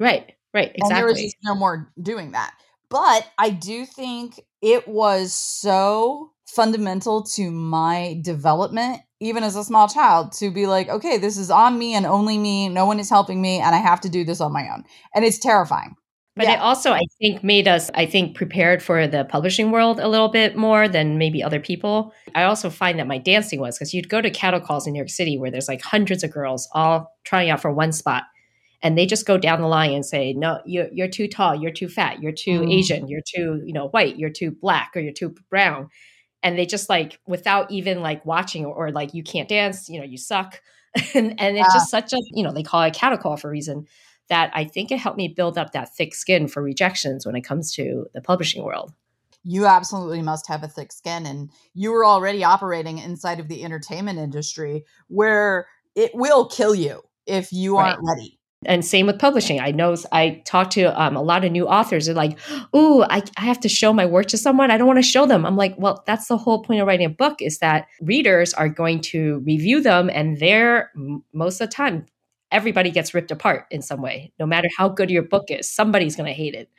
Right, 0.00 0.32
right, 0.52 0.72
exactly. 0.74 0.80
And 0.82 0.96
there 0.96 1.06
was 1.06 1.34
no 1.44 1.54
more 1.54 1.92
doing 2.00 2.32
that. 2.32 2.52
But 2.90 3.26
I 3.38 3.50
do 3.50 3.84
think 3.84 4.40
it 4.62 4.88
was 4.88 5.32
so 5.32 6.32
fundamental 6.46 7.22
to 7.22 7.50
my 7.50 8.18
development 8.22 9.02
even 9.20 9.42
as 9.42 9.54
a 9.54 9.64
small 9.64 9.86
child 9.86 10.32
to 10.32 10.50
be 10.50 10.66
like 10.66 10.88
okay 10.88 11.18
this 11.18 11.36
is 11.36 11.50
on 11.50 11.78
me 11.78 11.94
and 11.94 12.06
only 12.06 12.38
me 12.38 12.70
no 12.70 12.86
one 12.86 12.98
is 12.98 13.10
helping 13.10 13.42
me 13.42 13.58
and 13.58 13.74
i 13.74 13.78
have 13.78 14.00
to 14.00 14.08
do 14.08 14.24
this 14.24 14.40
on 14.40 14.50
my 14.50 14.66
own 14.72 14.82
and 15.14 15.26
it's 15.26 15.38
terrifying 15.38 15.94
but 16.38 16.46
yeah. 16.46 16.54
it 16.54 16.60
also 16.60 16.92
i 16.92 17.02
think 17.20 17.44
made 17.44 17.68
us 17.68 17.90
i 17.94 18.06
think 18.06 18.34
prepared 18.34 18.82
for 18.82 19.06
the 19.06 19.24
publishing 19.24 19.70
world 19.70 20.00
a 20.00 20.08
little 20.08 20.28
bit 20.28 20.56
more 20.56 20.88
than 20.88 21.18
maybe 21.18 21.42
other 21.42 21.60
people. 21.60 22.14
I 22.34 22.44
also 22.44 22.70
find 22.70 22.98
that 22.98 23.06
my 23.06 23.18
dancing 23.18 23.60
was 23.60 23.76
because 23.76 23.92
you'd 23.92 24.08
go 24.08 24.22
to 24.22 24.30
cattle 24.30 24.60
calls 24.60 24.86
in 24.86 24.92
new 24.94 24.98
york 24.98 25.10
city 25.10 25.36
where 25.36 25.50
there's 25.50 25.68
like 25.68 25.82
hundreds 25.82 26.22
of 26.24 26.30
girls 26.30 26.68
all 26.72 27.12
trying 27.24 27.50
out 27.50 27.60
for 27.60 27.72
one 27.72 27.92
spot 27.92 28.22
and 28.82 28.96
they 28.96 29.06
just 29.06 29.26
go 29.26 29.36
down 29.38 29.60
the 29.60 29.66
line 29.66 29.92
and 29.92 30.06
say 30.06 30.32
no 30.32 30.60
you're, 30.64 30.88
you're 30.92 31.08
too 31.08 31.28
tall 31.28 31.54
you're 31.54 31.72
too 31.72 31.88
fat 31.88 32.22
you're 32.22 32.32
too 32.32 32.60
mm. 32.60 32.72
asian 32.72 33.08
you're 33.08 33.20
too 33.26 33.60
you 33.64 33.72
know 33.72 33.88
white 33.88 34.16
you're 34.16 34.30
too 34.30 34.50
black 34.50 34.92
or 34.94 35.00
you're 35.00 35.12
too 35.12 35.34
brown. 35.50 35.88
And 36.40 36.56
they 36.56 36.66
just 36.66 36.88
like 36.88 37.18
without 37.26 37.68
even 37.72 38.00
like 38.00 38.24
watching 38.24 38.64
or, 38.64 38.72
or 38.86 38.92
like 38.92 39.12
you 39.12 39.24
can't 39.24 39.48
dance 39.48 39.88
you 39.88 39.98
know 39.98 40.06
you 40.06 40.18
suck. 40.18 40.60
And, 41.14 41.38
and 41.38 41.56
it's 41.56 41.72
just 41.72 41.90
such 41.90 42.12
a 42.12 42.16
you 42.32 42.42
know 42.42 42.52
they 42.52 42.62
call 42.62 42.82
it 42.82 42.94
cattle 42.94 43.18
call 43.18 43.36
for 43.36 43.48
a 43.48 43.50
reason 43.50 43.86
that 44.28 44.50
i 44.54 44.64
think 44.64 44.90
it 44.90 44.98
helped 44.98 45.18
me 45.18 45.28
build 45.28 45.58
up 45.58 45.72
that 45.72 45.94
thick 45.94 46.14
skin 46.14 46.48
for 46.48 46.62
rejections 46.62 47.26
when 47.26 47.36
it 47.36 47.42
comes 47.42 47.72
to 47.72 48.06
the 48.14 48.20
publishing 48.20 48.62
world 48.64 48.92
you 49.44 49.66
absolutely 49.66 50.20
must 50.20 50.48
have 50.48 50.62
a 50.62 50.68
thick 50.68 50.92
skin 50.92 51.24
and 51.24 51.50
you 51.74 51.92
were 51.92 52.04
already 52.04 52.44
operating 52.44 52.98
inside 52.98 53.40
of 53.40 53.48
the 53.48 53.64
entertainment 53.64 54.18
industry 54.18 54.84
where 55.08 55.66
it 55.94 56.10
will 56.14 56.46
kill 56.46 56.74
you 56.74 57.02
if 57.26 57.52
you 57.52 57.76
aren't 57.76 57.98
right. 58.00 58.16
ready 58.16 58.38
and 58.64 58.84
same 58.84 59.06
with 59.06 59.18
publishing. 59.18 59.60
I 59.60 59.70
know 59.70 59.94
I 60.10 60.42
talk 60.44 60.70
to 60.70 61.00
um, 61.00 61.16
a 61.16 61.22
lot 61.22 61.44
of 61.44 61.52
new 61.52 61.68
authors. 61.68 62.06
They're 62.06 62.14
like, 62.14 62.38
"Ooh, 62.74 63.02
I, 63.04 63.22
I 63.36 63.42
have 63.42 63.60
to 63.60 63.68
show 63.68 63.92
my 63.92 64.04
work 64.04 64.26
to 64.26 64.38
someone. 64.38 64.70
I 64.70 64.76
don't 64.76 64.86
want 64.86 64.98
to 64.98 65.02
show 65.02 65.26
them." 65.26 65.46
I'm 65.46 65.56
like, 65.56 65.74
"Well, 65.78 66.02
that's 66.06 66.26
the 66.26 66.36
whole 66.36 66.62
point 66.62 66.80
of 66.80 66.86
writing 66.86 67.06
a 67.06 67.10
book 67.10 67.40
is 67.40 67.58
that 67.58 67.86
readers 68.00 68.52
are 68.54 68.68
going 68.68 69.00
to 69.02 69.38
review 69.46 69.80
them, 69.80 70.10
and 70.12 70.38
they're 70.38 70.90
most 71.32 71.60
of 71.60 71.68
the 71.68 71.74
time 71.74 72.06
everybody 72.50 72.90
gets 72.90 73.14
ripped 73.14 73.30
apart 73.30 73.66
in 73.70 73.82
some 73.82 74.00
way. 74.00 74.32
No 74.38 74.46
matter 74.46 74.68
how 74.76 74.88
good 74.88 75.10
your 75.10 75.22
book 75.22 75.46
is, 75.50 75.70
somebody's 75.70 76.16
going 76.16 76.26
to 76.26 76.32
hate 76.32 76.54
it. 76.54 76.70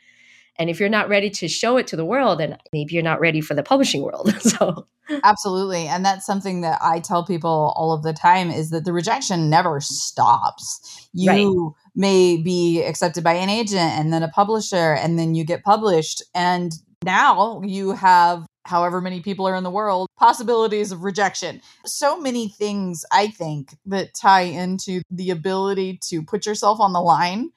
And 0.57 0.69
if 0.69 0.79
you're 0.79 0.89
not 0.89 1.07
ready 1.07 1.29
to 1.29 1.47
show 1.47 1.77
it 1.77 1.87
to 1.87 1.95
the 1.95 2.03
world, 2.03 2.41
then 2.41 2.57
maybe 2.73 2.93
you're 2.93 3.01
not 3.01 3.21
ready 3.21 3.39
for 3.39 3.53
the 3.53 3.63
publishing 3.63 4.01
world. 4.01 4.33
so 4.41 4.87
absolutely. 5.23 5.87
And 5.87 6.03
that's 6.03 6.25
something 6.25 6.61
that 6.61 6.79
I 6.81 6.99
tell 6.99 7.25
people 7.25 7.73
all 7.77 7.93
of 7.93 8.03
the 8.03 8.11
time 8.11 8.51
is 8.51 8.69
that 8.71 8.83
the 8.83 8.91
rejection 8.91 9.49
never 9.49 9.79
stops. 9.79 11.07
You 11.13 11.31
right. 11.31 11.89
may 11.95 12.37
be 12.37 12.83
accepted 12.83 13.23
by 13.23 13.33
an 13.33 13.49
agent 13.49 13.79
and 13.79 14.11
then 14.11 14.21
a 14.21 14.27
publisher, 14.27 14.93
and 14.93 15.17
then 15.17 15.33
you 15.33 15.45
get 15.45 15.63
published. 15.63 16.21
And 16.35 16.73
now 17.05 17.61
you 17.63 17.91
have 17.93 18.45
however 18.69 19.01
many 19.01 19.21
people 19.21 19.47
are 19.47 19.55
in 19.55 19.63
the 19.63 19.69
world, 19.69 20.07
possibilities 20.17 20.91
of 20.91 21.03
rejection. 21.03 21.61
So 21.85 22.19
many 22.19 22.49
things, 22.49 23.03
I 23.11 23.27
think, 23.27 23.75
that 23.87 24.13
tie 24.13 24.41
into 24.41 25.01
the 25.11 25.31
ability 25.31 25.99
to 26.09 26.23
put 26.23 26.45
yourself 26.45 26.79
on 26.79 26.93
the 26.93 27.01
line 27.01 27.51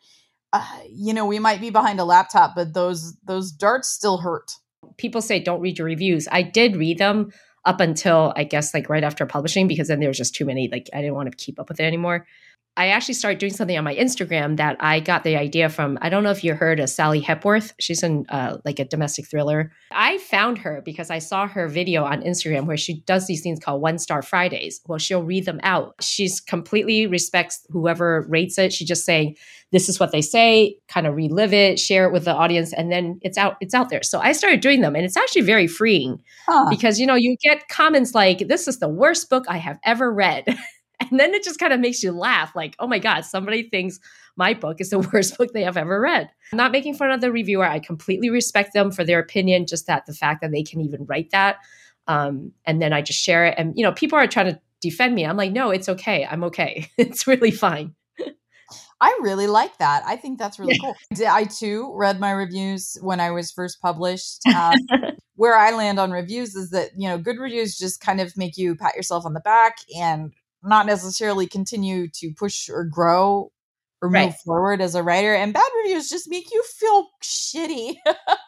uh, 0.53 0.65
you 0.91 1.15
know, 1.15 1.25
we 1.25 1.39
might 1.39 1.61
be 1.61 1.71
behind 1.71 1.99
a 1.99 2.05
laptop, 2.05 2.55
but 2.55 2.75
those 2.75 3.17
those 3.25 3.51
darts 3.51 3.89
still 3.89 4.19
hurt. 4.19 4.53
People 4.99 5.23
say 5.23 5.41
don't 5.41 5.61
read 5.61 5.79
your 5.79 5.87
reviews. 5.87 6.29
I 6.31 6.43
did 6.43 6.77
read 6.77 6.99
them 6.99 7.33
up 7.65 7.81
until 7.81 8.33
I 8.37 8.45
guess 8.45 8.75
like 8.75 8.89
right 8.89 9.05
after 9.05 9.25
publishing 9.25 9.69
because 9.69 9.89
then 9.89 10.01
there 10.01 10.11
was 10.11 10.19
just 10.19 10.35
too 10.35 10.45
many. 10.45 10.69
Like 10.71 10.91
I 10.93 11.01
didn't 11.01 11.15
want 11.15 11.31
to 11.31 11.37
keep 11.37 11.59
up 11.59 11.69
with 11.69 11.81
it 11.81 11.85
anymore. 11.85 12.27
I 12.75 12.89
actually 12.89 13.15
started 13.15 13.39
doing 13.39 13.53
something 13.53 13.77
on 13.77 13.85
my 13.85 13.95
Instagram 13.95 14.57
that 14.57 14.79
I 14.81 15.01
got 15.01 15.25
the 15.25 15.37
idea 15.37 15.69
from. 15.69 15.99
I 16.01 16.09
don't 16.09 16.23
know 16.23 16.31
if 16.31 16.43
you 16.43 16.55
heard 16.55 16.81
of 16.81 16.89
Sally 16.89 17.21
Hepworth. 17.21 17.75
She's 17.79 18.03
in 18.03 18.25
uh, 18.31 18.59
like 18.65 18.79
a 18.79 18.87
domestic 18.87 19.27
thriller. 19.27 19.73
I 19.91 20.17
found 20.19 20.57
her 20.59 20.81
because 20.83 21.11
I 21.11 21.19
saw 21.19 21.47
her 21.47 21.69
video 21.69 22.05
on 22.05 22.23
Instagram 22.23 22.65
where 22.65 22.79
she 22.79 23.03
does 23.03 23.27
these 23.27 23.43
things 23.43 23.61
called 23.61 23.83
One 23.83 23.99
Star 23.99 24.23
Fridays. 24.23 24.81
Well, 24.87 24.99
she'll 24.99 25.23
read 25.23 25.45
them 25.45 25.61
out. 25.63 25.97
She's 26.01 26.41
completely 26.41 27.07
respects 27.07 27.67
whoever 27.69 28.25
rates 28.31 28.57
it. 28.57 28.73
She's 28.73 28.89
just 28.89 29.05
saying 29.05 29.37
this 29.71 29.91
is 29.91 30.01
what 30.01 30.13
they 30.13 30.23
say, 30.23 30.77
kind 30.89 31.07
of 31.07 31.15
relive 31.15 31.53
it, 31.53 31.79
share 31.79 32.07
it 32.07 32.13
with 32.13 32.25
the 32.25 32.35
audience, 32.35 32.73
and 32.73 32.91
then 32.91 33.19
it's 33.21 33.37
out. 33.37 33.57
It's 33.61 33.75
out 33.75 33.91
there. 33.91 34.03
So 34.03 34.19
I 34.19 34.33
started 34.33 34.61
doing 34.61 34.81
them, 34.81 34.97
and 34.97 35.05
it's 35.05 35.17
actually 35.17 35.43
very 35.43 35.67
freeing 35.67 36.23
huh. 36.47 36.69
because 36.71 36.99
you 36.99 37.07
know 37.07 37.15
you 37.17 37.37
get 37.43 37.69
comments 37.69 38.15
like, 38.15 38.49
"This 38.49 38.67
is 38.67 38.79
the 38.79 38.89
worst 38.89 39.29
book 39.29 39.45
I 39.47 39.59
have 39.59 39.79
ever 39.85 40.11
read." 40.11 40.45
And 41.11 41.21
then 41.21 41.35
it 41.35 41.43
just 41.43 41.59
kind 41.59 41.73
of 41.73 41.81
makes 41.81 42.03
you 42.03 42.13
laugh 42.13 42.55
like, 42.57 42.75
oh 42.79 42.87
my 42.87 42.99
God, 42.99 43.27
somebody 43.27 43.69
thinks 43.69 44.01
my 44.37 44.55
book 44.55 44.81
is 44.81 44.91
the 44.91 44.99
worst 45.13 45.37
book 45.37 45.53
they 45.53 45.63
have 45.63 45.77
ever 45.77 46.01
read. 46.01 46.31
I'm 46.53 46.57
not 46.57 46.73
making 46.73 46.95
fun 46.95 47.11
of 47.11 47.21
the 47.21 47.31
reviewer. 47.31 47.67
I 47.67 47.81
completely 47.81 48.31
respect 48.31 48.73
them 48.73 48.91
for 48.91 49.05
their 49.05 49.19
opinion, 49.19 49.67
just 49.67 49.87
that 49.89 50.07
the 50.07 50.15
fact 50.15 50.41
that 50.41 50.53
they 50.53 50.63
can 50.63 50.81
even 50.81 51.05
write 51.05 51.31
that. 51.31 51.59
Um, 52.09 52.53
and 52.65 52.81
then 52.81 52.93
I 52.93 53.03
just 53.03 53.19
share 53.19 53.45
it. 53.45 53.55
And, 53.59 53.77
you 53.77 53.85
know, 53.85 53.93
people 53.93 54.19
are 54.19 54.27
trying 54.27 54.55
to 54.55 54.61
defend 54.81 55.15
me. 55.15 55.27
I'm 55.27 55.37
like, 55.37 55.53
no, 55.53 55.71
it's 55.71 55.89
okay. 55.89 56.25
I'm 56.25 56.45
okay. 56.45 56.89
it's 56.97 57.27
really 57.27 57.51
fine. 57.51 57.95
I 59.01 59.19
really 59.21 59.49
like 59.49 59.79
that. 59.79 60.05
I 60.07 60.15
think 60.15 60.39
that's 60.39 60.61
really 60.61 60.79
cool. 60.79 60.95
I 61.29 61.45
too 61.45 61.93
read 61.97 62.21
my 62.21 62.31
reviews 62.31 62.97
when 63.03 63.19
I 63.19 63.33
was 63.33 63.51
first 63.51 63.83
published. 63.83 64.47
Um, 64.47 64.77
where 65.35 65.57
I 65.57 65.73
land 65.73 65.99
on 65.99 66.13
reviews 66.13 66.55
is 66.55 66.71
that, 66.71 66.91
you 66.97 67.09
know, 67.09 67.19
good 67.19 67.39
reviews 67.39 67.77
just 67.77 68.01
kind 68.01 68.21
of 68.21 68.37
make 68.37 68.57
you 68.57 68.77
pat 68.77 68.95
yourself 68.95 69.27
on 69.27 69.35
the 69.35 69.41
back 69.41 69.79
and 69.99 70.33
not 70.63 70.87
necessarily 70.87 71.47
continue 71.47 72.09
to 72.09 72.33
push 72.33 72.69
or 72.69 72.85
grow 72.85 73.51
or 74.03 74.09
right. 74.09 74.27
move 74.27 74.37
forward 74.45 74.81
as 74.81 74.95
a 74.95 75.03
writer. 75.03 75.35
And 75.35 75.55
bad 75.55 75.63
reviews 75.85 76.09
just 76.09 76.29
make 76.29 76.53
you 76.53 76.63
feel 76.65 77.09
shitty. 77.23 77.95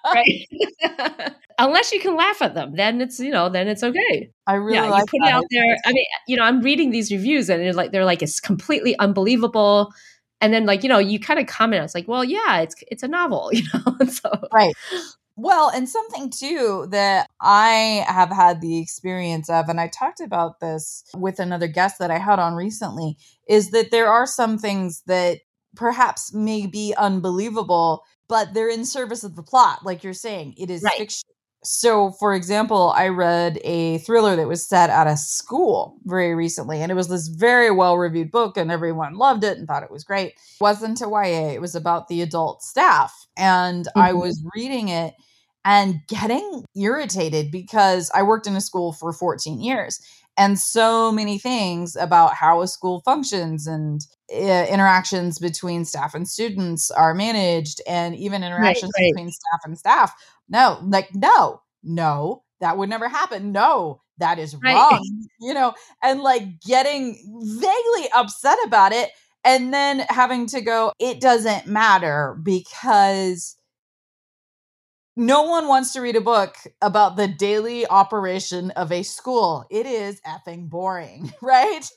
right. 0.04 1.32
Unless 1.58 1.92
you 1.92 2.00
can 2.00 2.16
laugh 2.16 2.42
at 2.42 2.54
them, 2.54 2.74
then 2.74 3.00
it's 3.00 3.20
you 3.20 3.30
know, 3.30 3.48
then 3.48 3.68
it's 3.68 3.82
okay. 3.82 4.30
I 4.46 4.54
really 4.54 4.74
yeah, 4.74 4.90
like 4.90 5.04
you 5.12 5.20
put 5.20 5.24
that. 5.24 5.28
it 5.28 5.34
out 5.34 5.44
there. 5.50 5.76
I 5.86 5.92
mean, 5.92 6.04
you 6.26 6.36
know, 6.36 6.42
I'm 6.42 6.60
reading 6.60 6.90
these 6.90 7.12
reviews 7.12 7.48
and 7.48 7.62
they're 7.62 7.72
like 7.72 7.92
they're 7.92 8.04
like 8.04 8.22
it's 8.22 8.40
completely 8.40 8.98
unbelievable. 8.98 9.92
And 10.40 10.52
then 10.52 10.66
like, 10.66 10.82
you 10.82 10.88
know, 10.88 10.98
you 10.98 11.20
kind 11.20 11.38
of 11.38 11.46
comment, 11.46 11.84
it's 11.84 11.94
like, 11.94 12.08
well, 12.08 12.24
yeah, 12.24 12.58
it's 12.58 12.74
it's 12.90 13.04
a 13.04 13.08
novel, 13.08 13.50
you 13.52 13.62
know. 13.72 14.06
so 14.06 14.30
right. 14.52 14.74
Well, 15.36 15.68
and 15.68 15.88
something 15.88 16.30
too 16.30 16.86
that 16.90 17.28
I 17.40 18.04
have 18.06 18.30
had 18.30 18.60
the 18.60 18.78
experience 18.78 19.50
of, 19.50 19.68
and 19.68 19.80
I 19.80 19.88
talked 19.88 20.20
about 20.20 20.60
this 20.60 21.04
with 21.16 21.40
another 21.40 21.66
guest 21.66 21.98
that 21.98 22.10
I 22.10 22.18
had 22.18 22.38
on 22.38 22.54
recently, 22.54 23.16
is 23.48 23.70
that 23.70 23.90
there 23.90 24.08
are 24.08 24.26
some 24.26 24.58
things 24.58 25.02
that 25.06 25.40
perhaps 25.74 26.32
may 26.32 26.66
be 26.66 26.94
unbelievable, 26.96 28.04
but 28.28 28.54
they're 28.54 28.68
in 28.68 28.84
service 28.84 29.24
of 29.24 29.34
the 29.34 29.42
plot. 29.42 29.80
Like 29.84 30.04
you're 30.04 30.12
saying, 30.12 30.54
it 30.56 30.70
is 30.70 30.82
right. 30.84 30.98
fiction. 30.98 31.28
So, 31.64 32.10
for 32.12 32.34
example, 32.34 32.92
I 32.94 33.08
read 33.08 33.58
a 33.64 33.98
thriller 33.98 34.36
that 34.36 34.46
was 34.46 34.68
set 34.68 34.90
at 34.90 35.06
a 35.06 35.16
school 35.16 35.96
very 36.04 36.34
recently, 36.34 36.82
and 36.82 36.92
it 36.92 36.94
was 36.94 37.08
this 37.08 37.28
very 37.28 37.70
well 37.70 37.96
reviewed 37.96 38.30
book, 38.30 38.56
and 38.56 38.70
everyone 38.70 39.14
loved 39.14 39.44
it 39.44 39.56
and 39.56 39.66
thought 39.66 39.82
it 39.82 39.90
was 39.90 40.04
great. 40.04 40.28
It 40.28 40.60
wasn't 40.60 41.00
a 41.00 41.06
YA, 41.06 41.52
it 41.54 41.60
was 41.60 41.74
about 41.74 42.08
the 42.08 42.20
adult 42.20 42.62
staff. 42.62 43.12
And 43.36 43.86
mm-hmm. 43.86 43.98
I 43.98 44.12
was 44.12 44.44
reading 44.54 44.88
it 44.88 45.14
and 45.64 46.00
getting 46.06 46.64
irritated 46.76 47.50
because 47.50 48.10
I 48.14 48.22
worked 48.22 48.46
in 48.46 48.56
a 48.56 48.60
school 48.60 48.92
for 48.92 49.12
14 49.12 49.60
years 49.60 50.00
and 50.36 50.58
so 50.58 51.12
many 51.12 51.38
things 51.38 51.96
about 51.96 52.34
how 52.34 52.60
a 52.60 52.66
school 52.66 53.00
functions 53.04 53.66
and 53.66 54.04
uh, 54.32 54.66
interactions 54.68 55.38
between 55.38 55.84
staff 55.84 56.14
and 56.14 56.26
students 56.26 56.90
are 56.90 57.14
managed 57.14 57.80
and 57.86 58.16
even 58.16 58.42
interactions 58.42 58.90
right, 58.96 59.04
right. 59.04 59.12
between 59.14 59.30
staff 59.30 59.60
and 59.64 59.78
staff. 59.78 60.12
No, 60.48 60.78
like, 60.82 61.14
no, 61.14 61.62
no, 61.82 62.42
that 62.60 62.76
would 62.76 62.88
never 62.88 63.08
happen. 63.08 63.52
No, 63.52 64.02
that 64.18 64.38
is 64.38 64.54
Right. 64.56 64.74
wrong. 64.74 65.26
You 65.40 65.54
know, 65.54 65.74
and 66.02 66.20
like 66.20 66.60
getting 66.60 67.14
vaguely 67.42 68.08
upset 68.14 68.58
about 68.64 68.92
it 68.92 69.10
and 69.44 69.72
then 69.74 70.00
having 70.08 70.46
to 70.48 70.60
go, 70.60 70.92
it 70.98 71.20
doesn't 71.20 71.66
matter 71.66 72.36
because 72.42 73.56
no 75.16 75.42
one 75.44 75.68
wants 75.68 75.92
to 75.92 76.00
read 76.00 76.16
a 76.16 76.20
book 76.20 76.56
about 76.82 77.16
the 77.16 77.28
daily 77.28 77.86
operation 77.86 78.70
of 78.72 78.90
a 78.92 79.02
school. 79.02 79.64
It 79.70 79.86
is 79.86 80.20
effing 80.22 80.68
boring, 80.68 81.32
right? 81.42 81.88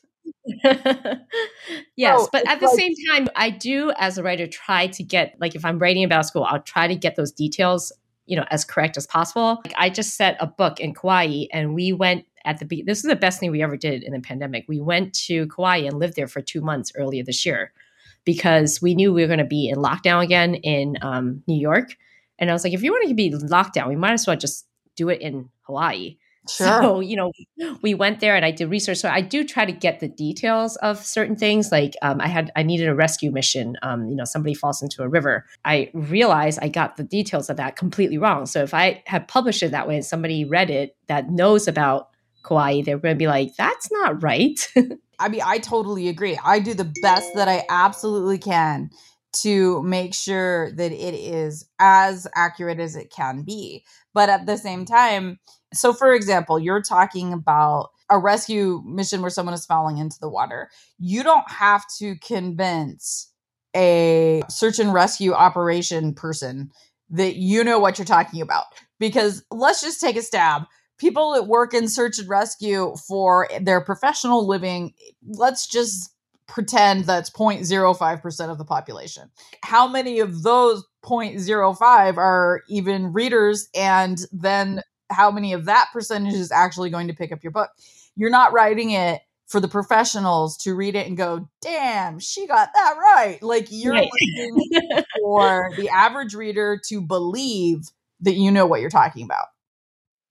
yes, 1.96 2.22
So 2.22 2.30
but 2.32 2.48
at 2.48 2.60
the 2.60 2.68
like- 2.68 2.76
same 2.76 2.94
time, 3.10 3.28
I 3.36 3.50
do, 3.50 3.92
as 3.98 4.18
a 4.18 4.24
writer, 4.24 4.48
try 4.48 4.88
to 4.88 5.04
get 5.04 5.36
like 5.40 5.56
if 5.56 5.66
I'm 5.66 5.80
writing 5.80 6.04
about 6.04 6.26
school, 6.26 6.44
I'll 6.44 6.62
try 6.62 6.88
to 6.88 6.96
get 6.96 7.16
those 7.16 7.32
details, 7.32 7.92
you 8.28 8.36
know, 8.36 8.46
as 8.52 8.64
correct 8.64 8.98
as 8.98 9.08
possible. 9.08 9.62
Like 9.66 9.74
I 9.78 9.90
just 9.90 10.16
set 10.16 10.38
a 10.40 10.48
book 10.48 10.80
in 10.80 10.94
Kauai, 10.94 11.46
and 11.52 11.74
we 11.74 11.94
went 11.94 12.26
at 12.46 12.60
the 12.60 12.66
be- 12.66 12.84
this 12.84 13.00
is 13.00 13.10
the 13.10 13.16
best 13.16 13.40
thing 13.40 13.52
we 13.52 13.64
ever 13.64 13.78
did 13.78 14.04
in 14.04 14.14
the 14.14 14.20
pandemic. 14.20 14.66
We 14.68 14.80
went 14.80 15.14
to 15.26 15.48
Kauai 15.48 15.78
and 15.78 15.98
lived 15.98 16.16
there 16.16 16.28
for 16.28 16.42
two 16.42 16.62
months 16.62 16.92
earlier 16.96 17.24
this 17.24 17.46
year 17.46 17.72
because 18.26 18.82
we 18.82 18.94
knew 18.94 19.14
we 19.14 19.22
were 19.22 19.28
going 19.28 19.40
to 19.40 19.46
be 19.46 19.70
in 19.70 19.78
lockdown 19.78 20.24
again 20.24 20.56
in 20.56 20.98
um, 21.02 21.44
New 21.48 21.60
York, 21.60 21.96
and 22.38 22.50
I 22.50 22.54
was 22.54 22.64
like, 22.64 22.74
if 22.74 22.84
you 22.84 22.92
want 22.92 23.08
to 23.08 23.16
be 23.16 23.34
locked 23.34 23.74
down, 23.74 23.90
we 23.90 23.96
might 23.96 24.14
as 24.14 24.28
well 24.28 24.36
just 24.36 24.68
do 24.96 25.10
it 25.10 25.22
in 25.22 25.50
Hawaii. 25.62 26.18
Sure. 26.50 26.68
So, 26.68 27.00
you 27.00 27.16
know, 27.16 27.32
we 27.82 27.94
went 27.94 28.20
there 28.20 28.36
and 28.36 28.46
I 28.46 28.52
did 28.52 28.70
research. 28.70 28.98
So 28.98 29.10
I 29.10 29.22
do 29.22 29.44
try 29.44 29.66
to 29.66 29.72
get 29.72 30.00
the 30.00 30.08
details 30.08 30.76
of 30.78 31.04
certain 31.06 31.36
things. 31.36 31.72
Like 31.72 31.96
um, 32.02 32.22
I 32.22 32.28
had, 32.28 32.52
I 32.56 32.64
needed 32.64 32.88
a 32.88 32.96
rescue 32.96 33.32
mission. 33.32 33.76
Um, 33.82 34.08
you 34.08 34.16
know, 34.16 34.26
somebody 34.26 34.54
falls 34.54 34.82
into 34.82 35.04
a 35.04 35.08
river. 35.08 35.46
I 35.66 35.90
realized 35.94 36.60
I 36.62 36.70
got 36.70 36.98
the 36.98 37.04
details 37.04 37.50
of 37.50 37.58
that 37.58 37.76
completely 37.76 38.18
wrong. 38.18 38.46
So 38.46 38.64
if 38.64 38.74
I 38.74 39.04
had 39.06 39.28
published 39.28 39.64
it 39.64 39.72
that 39.72 39.88
way 39.88 39.96
and 39.96 40.06
somebody 40.06 40.46
read 40.46 40.70
it 40.70 40.96
that 41.08 41.30
knows 41.30 41.68
about 41.68 42.10
Kauai, 42.44 42.82
they're 42.82 42.98
going 42.98 43.16
to 43.16 43.20
be 43.20 43.28
like, 43.28 43.56
that's 43.56 43.92
not 43.92 44.24
right. 44.24 44.60
I 45.20 45.30
mean, 45.30 45.42
I 45.44 45.58
totally 45.58 46.08
agree. 46.08 46.40
I 46.44 46.60
do 46.60 46.74
the 46.74 46.92
best 47.02 47.34
that 47.36 47.48
I 47.48 47.64
absolutely 47.70 48.38
can 48.38 48.92
to 49.34 49.82
make 49.84 50.14
sure 50.14 50.72
that 50.72 50.92
it 50.92 51.14
is 51.14 51.68
as 51.80 52.28
accurate 52.36 52.80
as 52.80 52.96
it 52.96 53.12
can 53.12 53.44
be. 53.44 53.84
But 54.14 54.30
at 54.30 54.46
the 54.46 54.58
same 54.58 54.86
time, 54.86 55.40
so 55.78 55.94
for 55.94 56.14
example, 56.14 56.60
you're 56.60 56.82
talking 56.82 57.34
about 57.34 57.90
a 58.10 58.18
rescue 58.18 58.82
mission 58.86 59.22
where 59.22 59.30
someone 59.30 59.54
is 59.54 59.66
falling 59.66 59.98
into 59.98 60.18
the 60.20 60.30
water. 60.30 60.70
You 60.98 61.24
don't 61.24 61.50
have 61.50 61.84
to 62.00 62.16
convince 62.18 63.32
a 63.76 64.42
search 64.50 64.80
and 64.80 64.94
rescue 64.94 65.34
operation 65.34 66.14
person 66.14 66.72
that 67.10 67.36
you 67.36 67.64
know 67.64 67.80
what 67.80 67.98
you're 67.98 68.06
talking 68.06 68.42
about. 68.42 68.66
Because 69.00 69.44
let's 69.52 69.82
just 69.82 70.02
take 70.02 70.16
a 70.16 70.22
stab 70.22 70.64
people 70.98 71.34
that 71.34 71.48
work 71.48 71.74
in 71.74 71.88
search 71.88 72.20
and 72.20 72.28
rescue 72.28 72.96
for 73.08 73.48
their 73.62 73.82
professional 73.82 74.48
living, 74.48 74.94
let's 75.26 75.68
just 75.68 76.12
pretend 76.48 77.06
that's 77.06 77.30
0.05% 77.30 78.50
of 78.50 78.58
the 78.58 78.66
population. 78.66 79.30
How 79.64 79.88
many 79.88 80.20
of 80.20 80.44
those 80.44 80.86
0.05 81.04 82.18
are 82.18 82.62
even 82.70 83.14
readers? 83.14 83.68
And 83.76 84.20
then 84.32 84.82
how 85.10 85.32
many 85.32 85.54
of 85.54 85.66
that 85.66 85.90
percentage 85.94 86.34
is 86.34 86.52
actually 86.52 86.90
going 86.90 87.08
to 87.08 87.14
pick 87.14 87.32
up 87.32 87.44
your 87.44 87.52
book? 87.52 87.70
You're 88.16 88.30
not 88.30 88.54
writing 88.54 88.92
it 88.92 89.22
for 89.48 89.60
the 89.60 89.68
professionals 89.68 90.58
to 90.58 90.74
read 90.76 90.96
it 90.96 91.08
and 91.08 91.16
go, 91.16 91.48
damn, 91.62 92.20
she 92.20 92.48
got 92.48 92.70
that 92.74 92.96
right. 93.00 93.42
Like 93.42 93.68
you're 93.70 93.94
Right. 93.94 94.10
looking 94.38 94.70
for 95.22 95.72
the 95.78 95.90
average 95.90 96.34
reader 96.36 96.80
to 96.88 97.02
believe 97.02 97.88
that 98.22 98.34
you 98.34 98.52
know 98.52 98.66
what 98.66 98.82
you're 98.82 98.90
talking 98.90 99.24
about 99.24 99.46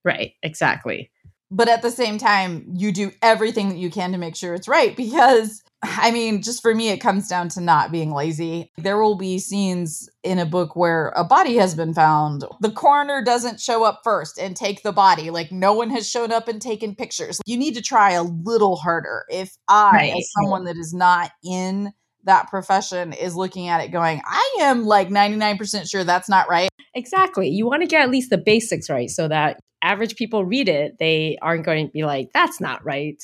right. 0.04 0.32
Exactly. 0.42 1.10
but 1.50 1.68
at 1.68 1.82
the 1.82 1.90
same 1.90 2.18
time 2.18 2.66
you 2.74 2.92
do 2.92 3.12
everything 3.22 3.68
that 3.70 3.78
you 3.78 3.90
can 3.90 4.12
to 4.12 4.18
make 4.18 4.36
sure 4.36 4.54
it's 4.54 4.68
right 4.68 4.96
because 4.96 5.62
i 5.82 6.10
mean 6.10 6.42
just 6.42 6.62
for 6.62 6.74
me 6.74 6.88
it 6.88 6.98
comes 6.98 7.28
down 7.28 7.48
to 7.48 7.60
not 7.60 7.92
being 7.92 8.10
lazy 8.10 8.70
there 8.78 8.98
will 9.00 9.16
be 9.16 9.38
scenes 9.38 10.08
in 10.22 10.38
a 10.38 10.46
book 10.46 10.74
where 10.76 11.12
a 11.16 11.24
body 11.24 11.56
has 11.56 11.74
been 11.74 11.92
found 11.92 12.44
the 12.60 12.70
coroner 12.70 13.22
doesn't 13.22 13.60
show 13.60 13.84
up 13.84 14.00
first 14.02 14.38
and 14.38 14.56
take 14.56 14.82
the 14.82 14.92
body 14.92 15.30
like 15.30 15.52
no 15.52 15.72
one 15.72 15.90
has 15.90 16.08
shown 16.08 16.32
up 16.32 16.48
and 16.48 16.60
taken 16.62 16.94
pictures 16.94 17.40
you 17.46 17.56
need 17.56 17.74
to 17.74 17.82
try 17.82 18.12
a 18.12 18.22
little 18.22 18.76
harder 18.76 19.24
if 19.30 19.56
i 19.68 19.92
Right. 19.92 20.14
as 20.16 20.30
someone 20.32 20.64
that 20.64 20.76
is 20.76 20.92
not 20.92 21.30
in 21.44 21.92
that 22.24 22.48
profession 22.48 23.12
is 23.12 23.36
looking 23.36 23.68
at 23.68 23.82
it 23.82 23.92
going 23.92 24.20
i 24.26 24.56
am 24.60 24.84
like 24.84 25.08
99% 25.08 25.88
sure 25.88 26.04
that's 26.04 26.28
not 26.28 26.48
right 26.48 26.68
Exactly. 26.96 27.48
You 27.50 27.66
want 27.66 27.82
to 27.82 27.86
get 27.86 28.00
at 28.00 28.10
least 28.10 28.30
the 28.30 28.38
basics 28.38 28.88
right 28.88 29.10
so 29.10 29.28
that 29.28 29.60
average 29.82 30.16
people 30.16 30.44
read 30.44 30.68
it, 30.68 30.96
they 30.98 31.36
aren't 31.42 31.64
going 31.64 31.86
to 31.86 31.92
be 31.92 32.04
like, 32.04 32.30
that's 32.32 32.60
not 32.60 32.84
right. 32.84 33.22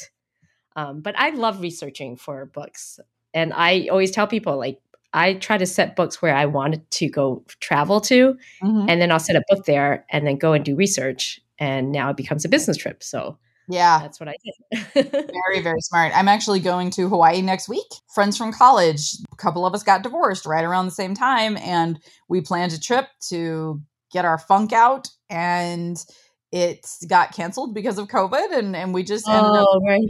Um, 0.76 1.00
but 1.00 1.14
I 1.18 1.30
love 1.30 1.60
researching 1.60 2.16
for 2.16 2.46
books. 2.46 2.98
And 3.34 3.52
I 3.52 3.88
always 3.90 4.10
tell 4.10 4.26
people, 4.26 4.56
like, 4.58 4.80
I 5.14 5.34
try 5.34 5.58
to 5.58 5.66
set 5.66 5.94
books 5.96 6.22
where 6.22 6.34
I 6.34 6.46
wanted 6.46 6.90
to 6.92 7.08
go 7.08 7.44
travel 7.60 8.00
to, 8.02 8.36
Mhm. 8.62 8.86
and 8.88 9.00
then 9.00 9.12
I'll 9.12 9.18
set 9.20 9.36
a 9.36 9.42
book 9.48 9.66
there 9.66 10.06
and 10.10 10.26
then 10.26 10.36
go 10.36 10.52
and 10.54 10.64
do 10.64 10.74
research. 10.74 11.40
And 11.58 11.92
now 11.92 12.10
it 12.10 12.16
becomes 12.16 12.44
a 12.44 12.48
business 12.48 12.76
trip. 12.76 13.02
So 13.02 13.38
yeah 13.68 14.00
that's 14.00 14.18
what 14.18 14.28
I 14.28 14.34
did. 14.44 15.10
Very, 15.32 15.60
very 15.62 15.80
smart. 15.82 16.12
I'm 16.16 16.26
actually 16.28 16.58
going 16.60 16.90
to 16.92 17.08
Hawaii 17.08 17.42
next 17.42 17.68
week. 17.68 17.86
Friends 18.14 18.36
from 18.36 18.52
college, 18.52 19.14
a 19.32 19.36
couple 19.36 19.64
of 19.64 19.72
us 19.74 19.82
got 19.84 20.02
divorced 20.02 20.46
right 20.46 20.64
around 20.64 20.86
the 20.86 20.90
same 20.92 21.14
time, 21.14 21.56
and 21.58 21.98
we 22.28 22.40
planned 22.40 22.72
a 22.72 22.80
trip 22.80 23.06
to 23.28 23.80
get 24.12 24.24
our 24.24 24.38
funk 24.38 24.72
out, 24.72 25.08
and 25.30 26.04
it 26.50 26.86
got 27.08 27.32
canceled 27.34 27.72
because 27.74 27.98
of 27.98 28.08
COVID, 28.08 28.52
and, 28.58 28.74
and 28.74 28.92
we 28.92 29.04
just 29.04 29.28
ended 29.28 29.52
up 29.52 29.66
oh, 29.70 29.80
right. 29.86 30.00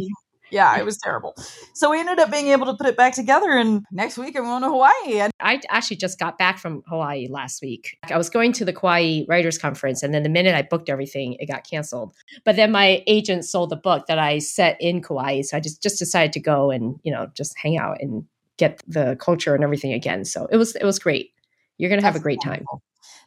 Yeah, 0.53 0.79
it 0.79 0.85
was 0.85 0.99
terrible. 0.99 1.35
So 1.75 1.91
we 1.91 1.99
ended 1.99 2.19
up 2.21 2.31
being 2.31 2.49
able 2.49 2.67
to 2.67 2.75
put 2.75 2.87
it 2.87 2.97
back 2.97 3.15
together, 3.15 3.51
and 3.51 3.85
next 3.91 4.19
week 4.19 4.37
I'm 4.37 4.45
going 4.45 4.62
to 4.62 4.69
Hawaii. 4.69 5.21
And 5.21 5.33
I 5.41 5.61
actually 5.71 5.97
just 5.97 6.19
got 6.19 6.38
back 6.38 6.59
from 6.59 6.83
Hawaii 6.87 7.27
last 7.29 7.62
week. 7.62 7.97
I 8.11 8.17
was 8.17 8.31
going 8.31 8.53
to 8.53 8.65
the 8.65 8.73
Kauai 8.73 9.23
Writers 9.29 9.59
Conference, 9.59 10.03
and 10.03 10.12
then 10.15 10.23
the 10.23 10.29
minute 10.29 10.55
I 10.55 10.62
booked 10.62 10.88
everything, 10.88 11.37
it 11.41 11.47
got 11.47 11.69
canceled. 11.69 12.15
But 12.45 12.57
then 12.57 12.71
my 12.71 13.03
agent 13.07 13.45
sold 13.45 13.71
the 13.71 13.77
book 13.77 14.07
that 14.07 14.19
I 14.19 14.38
set 14.38 14.77
in 14.81 15.03
Kauai, 15.03 15.41
so 15.43 15.57
I 15.57 15.61
just 15.61 15.83
just 15.83 15.99
decided 15.99 16.33
to 16.35 16.41
go 16.41 16.71
and 16.71 17.01
you 17.03 17.12
know 17.12 17.29
just 17.35 17.57
hang 17.59 17.79
out 17.79 17.97
and 18.01 18.25
get 18.59 18.81
the 18.87 19.17
culture 19.19 19.55
and 19.55 19.65
everything 19.65 19.93
again. 19.93 20.25
So 20.25 20.47
it 20.53 20.57
was 20.59 20.77
it 20.77 20.85
was 20.85 20.99
great. 20.99 21.31
You're 21.79 21.91
gonna 21.91 22.03
have 22.03 22.15
a 22.15 22.19
That's 22.19 22.23
great 22.23 22.41
time. 22.43 22.51
wonderful. 22.71 22.83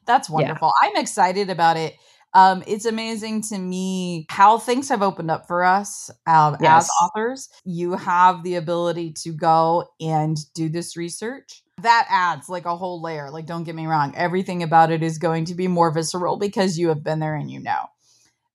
That's 0.06 0.30
Yeah. 0.30 0.36
wonderful. 0.36 0.72
I'm 0.84 0.96
excited 0.98 1.50
about 1.50 1.78
it. 1.78 1.96
Um, 2.36 2.64
it's 2.68 2.84
amazing 2.84 3.44
to 3.44 3.58
me 3.58 4.26
how 4.30 4.58
things 4.58 4.90
have 4.90 5.02
opened 5.02 5.32
up 5.32 5.48
for 5.48 5.64
us 5.64 6.12
um, 6.28 6.58
as 6.62 6.90
authors. 7.02 7.50
You 7.64 7.94
have 7.94 8.44
the 8.44 8.56
ability 8.56 9.14
to 9.24 9.32
go 9.32 9.86
and 10.02 10.38
do 10.54 10.68
this 10.68 10.98
research. 10.98 11.64
That 11.82 12.06
adds 12.10 12.50
like 12.50 12.66
a 12.66 12.76
whole 12.76 13.02
layer. 13.02 13.32
Like, 13.32 13.46
don't 13.46 13.64
get 13.64 13.74
me 13.74 13.88
wrong, 13.88 14.14
everything 14.16 14.64
about 14.64 14.92
it 14.92 15.02
is 15.02 15.18
going 15.18 15.46
to 15.46 15.56
be 15.56 15.70
more 15.70 15.92
visceral 15.92 16.38
because 16.38 16.78
you 16.78 16.90
have 16.90 17.04
been 17.04 17.20
there 17.20 17.36
and 17.36 17.50
you 17.50 17.62
know. 17.62 17.86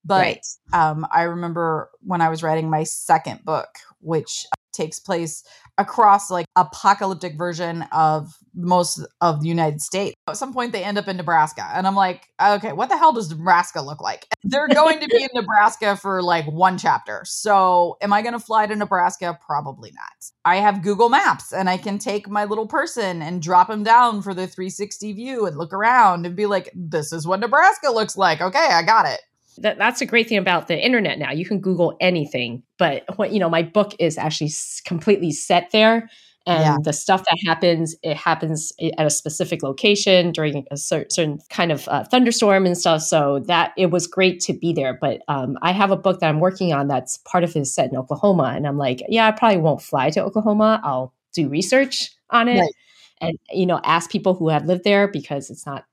But 0.03 0.21
right. 0.21 0.45
um, 0.73 1.05
I 1.11 1.23
remember 1.23 1.89
when 2.01 2.21
I 2.21 2.29
was 2.29 2.43
writing 2.43 2.69
my 2.69 2.83
second 2.83 3.45
book, 3.45 3.69
which 3.99 4.45
takes 4.73 4.99
place 4.99 5.43
across 5.77 6.29
like 6.29 6.45
apocalyptic 6.55 7.37
version 7.37 7.83
of 7.91 8.33
most 8.53 9.05
of 9.21 9.41
the 9.41 9.47
United 9.47 9.81
States. 9.81 10.15
At 10.27 10.37
some 10.37 10.53
point, 10.53 10.71
they 10.71 10.83
end 10.83 10.97
up 10.97 11.07
in 11.07 11.17
Nebraska, 11.17 11.67
and 11.73 11.87
I'm 11.87 11.95
like, 11.95 12.27
okay, 12.41 12.73
what 12.73 12.89
the 12.89 12.97
hell 12.97 13.13
does 13.13 13.29
Nebraska 13.29 13.81
look 13.81 14.01
like? 14.01 14.27
They're 14.43 14.67
going 14.67 14.99
to 14.99 15.07
be 15.07 15.23
in 15.23 15.29
Nebraska 15.33 15.95
for 15.95 16.21
like 16.21 16.45
one 16.45 16.77
chapter. 16.77 17.21
So, 17.25 17.97
am 18.01 18.13
I 18.13 18.21
going 18.21 18.33
to 18.33 18.39
fly 18.39 18.67
to 18.67 18.75
Nebraska? 18.75 19.37
Probably 19.45 19.91
not. 19.91 20.31
I 20.45 20.57
have 20.57 20.83
Google 20.83 21.09
Maps, 21.09 21.53
and 21.53 21.69
I 21.69 21.77
can 21.77 21.97
take 21.97 22.29
my 22.29 22.45
little 22.45 22.67
person 22.67 23.21
and 23.21 23.41
drop 23.41 23.69
him 23.69 23.83
down 23.83 24.21
for 24.21 24.33
the 24.33 24.47
360 24.47 25.13
view 25.13 25.45
and 25.45 25.57
look 25.57 25.73
around 25.73 26.25
and 26.25 26.35
be 26.35 26.45
like, 26.45 26.71
this 26.75 27.11
is 27.13 27.25
what 27.25 27.39
Nebraska 27.39 27.89
looks 27.91 28.17
like. 28.17 28.41
Okay, 28.41 28.69
I 28.71 28.83
got 28.83 29.05
it. 29.05 29.21
That, 29.57 29.77
that's 29.77 30.01
a 30.01 30.05
great 30.05 30.29
thing 30.29 30.37
about 30.37 30.67
the 30.67 30.79
internet 30.83 31.19
now. 31.19 31.31
You 31.31 31.45
can 31.45 31.59
Google 31.59 31.95
anything, 31.99 32.63
but 32.77 33.03
what 33.17 33.31
you 33.33 33.39
know, 33.39 33.49
my 33.49 33.63
book 33.63 33.93
is 33.99 34.17
actually 34.17 34.47
s- 34.47 34.81
completely 34.85 35.31
set 35.31 35.71
there, 35.71 36.09
and 36.47 36.61
Yeah. 36.63 36.77
the 36.83 36.93
stuff 36.93 37.23
that 37.25 37.37
happens, 37.45 37.95
it 38.01 38.17
happens 38.17 38.71
at 38.97 39.05
a 39.05 39.09
specific 39.09 39.61
location 39.61 40.31
during 40.31 40.65
a 40.71 40.77
cer- 40.77 41.05
certain 41.09 41.39
kind 41.49 41.71
of 41.71 41.87
uh, 41.89 42.03
thunderstorm 42.05 42.65
and 42.65 42.77
stuff. 42.77 43.01
So 43.03 43.39
that 43.47 43.73
it 43.77 43.91
was 43.91 44.07
great 44.07 44.39
to 44.41 44.53
be 44.53 44.73
there. 44.73 44.97
But 44.99 45.21
um, 45.27 45.57
I 45.61 45.71
have 45.71 45.91
a 45.91 45.97
book 45.97 46.19
that 46.21 46.29
I'm 46.29 46.39
working 46.39 46.73
on 46.73 46.87
that's 46.87 47.17
part 47.17 47.43
of 47.43 47.53
his 47.53 47.73
set 47.73 47.91
in 47.91 47.97
Oklahoma, 47.97 48.53
and 48.55 48.65
I'm 48.65 48.77
like, 48.77 49.01
yeah, 49.09 49.27
I 49.27 49.31
probably 49.31 49.57
won't 49.59 49.81
fly 49.81 50.09
to 50.11 50.23
Oklahoma. 50.23 50.81
I'll 50.83 51.13
do 51.33 51.47
research 51.49 52.09
on 52.31 52.47
it, 52.47 52.59
Right. 52.59 52.73
and 53.21 53.37
you 53.51 53.65
know, 53.65 53.79
ask 53.83 54.09
people 54.09 54.33
who 54.33 54.49
have 54.49 54.65
lived 54.65 54.83
there 54.85 55.07
because 55.09 55.49
it's 55.49 55.65
not 55.65 55.85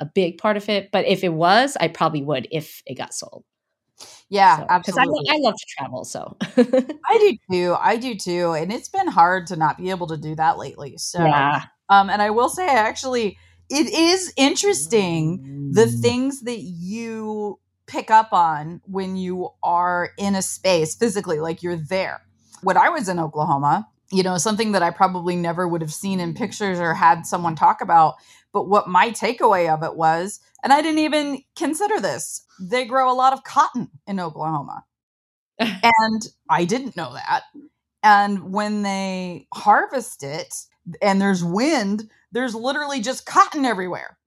a 0.00 0.06
big 0.06 0.38
part 0.38 0.56
of 0.56 0.68
it. 0.68 0.90
But 0.92 1.06
if 1.06 1.24
it 1.24 1.32
was, 1.32 1.76
I 1.80 1.88
probably 1.88 2.22
would 2.22 2.48
if 2.50 2.82
it 2.86 2.94
got 2.96 3.14
sold. 3.14 3.44
Yeah, 4.28 4.56
Because 4.56 4.68
I, 4.68 4.74
absolutely. 4.74 5.26
I 5.30 5.38
love 5.38 5.54
to 5.54 5.66
travel. 5.78 6.04
So 6.04 6.36
I 7.08 7.18
do 7.18 7.36
too. 7.52 7.76
I 7.80 7.96
do 7.96 8.14
too. 8.14 8.52
And 8.52 8.72
it's 8.72 8.88
been 8.88 9.08
hard 9.08 9.46
to 9.48 9.56
not 9.56 9.78
be 9.78 9.90
able 9.90 10.08
to 10.08 10.16
do 10.16 10.34
that 10.36 10.58
lately. 10.58 10.96
So, 10.98 11.24
yeah, 11.24 11.62
um, 11.88 12.10
and 12.10 12.20
I 12.20 12.30
will 12.30 12.48
say, 12.48 12.66
actually, 12.68 13.38
it 13.70 13.92
is 13.92 14.32
interesting 14.36 15.40
Mm. 15.40 15.74
the 15.74 15.86
things 15.86 16.42
that 16.42 16.60
you 16.60 17.58
pick 17.86 18.10
up 18.10 18.32
on 18.32 18.80
when 18.84 19.16
you 19.16 19.50
are 19.62 20.10
in 20.18 20.34
a 20.34 20.42
space 20.42 20.94
physically, 20.94 21.38
like 21.40 21.62
you're 21.62 21.76
there. 21.76 22.22
When 22.62 22.76
I 22.76 22.88
was 22.88 23.08
in 23.08 23.18
Oklahoma, 23.18 23.86
you 24.10 24.22
know, 24.22 24.38
something 24.38 24.72
that 24.72 24.82
I 24.82 24.90
probably 24.90 25.36
never 25.36 25.66
would 25.66 25.80
have 25.80 25.92
seen 25.92 26.20
in 26.20 26.32
mm. 26.32 26.36
pictures 26.36 26.78
or 26.78 26.94
had 26.94 27.26
someone 27.26 27.56
talk 27.56 27.80
about. 27.80 28.14
But 28.52 28.68
what 28.68 28.88
my 28.88 29.10
takeaway 29.10 29.72
of 29.72 29.82
it 29.82 29.96
was, 29.96 30.40
and 30.62 30.72
I 30.72 30.82
didn't 30.82 31.00
even 31.00 31.42
consider 31.56 32.00
this, 32.00 32.44
they 32.60 32.84
grow 32.84 33.10
a 33.10 33.14
lot 33.14 33.32
of 33.32 33.44
cotton 33.44 33.90
in 34.06 34.20
Oklahoma. 34.20 34.84
and 35.58 36.28
I 36.48 36.64
didn't 36.64 36.96
know 36.96 37.14
that. 37.14 37.42
And 38.02 38.52
when 38.52 38.82
they 38.82 39.48
harvest 39.52 40.22
it 40.22 40.54
and 41.02 41.20
there's 41.20 41.42
wind, 41.42 42.08
there's 42.32 42.54
literally 42.54 43.00
just 43.00 43.26
cotton 43.26 43.64
everywhere. 43.64 44.18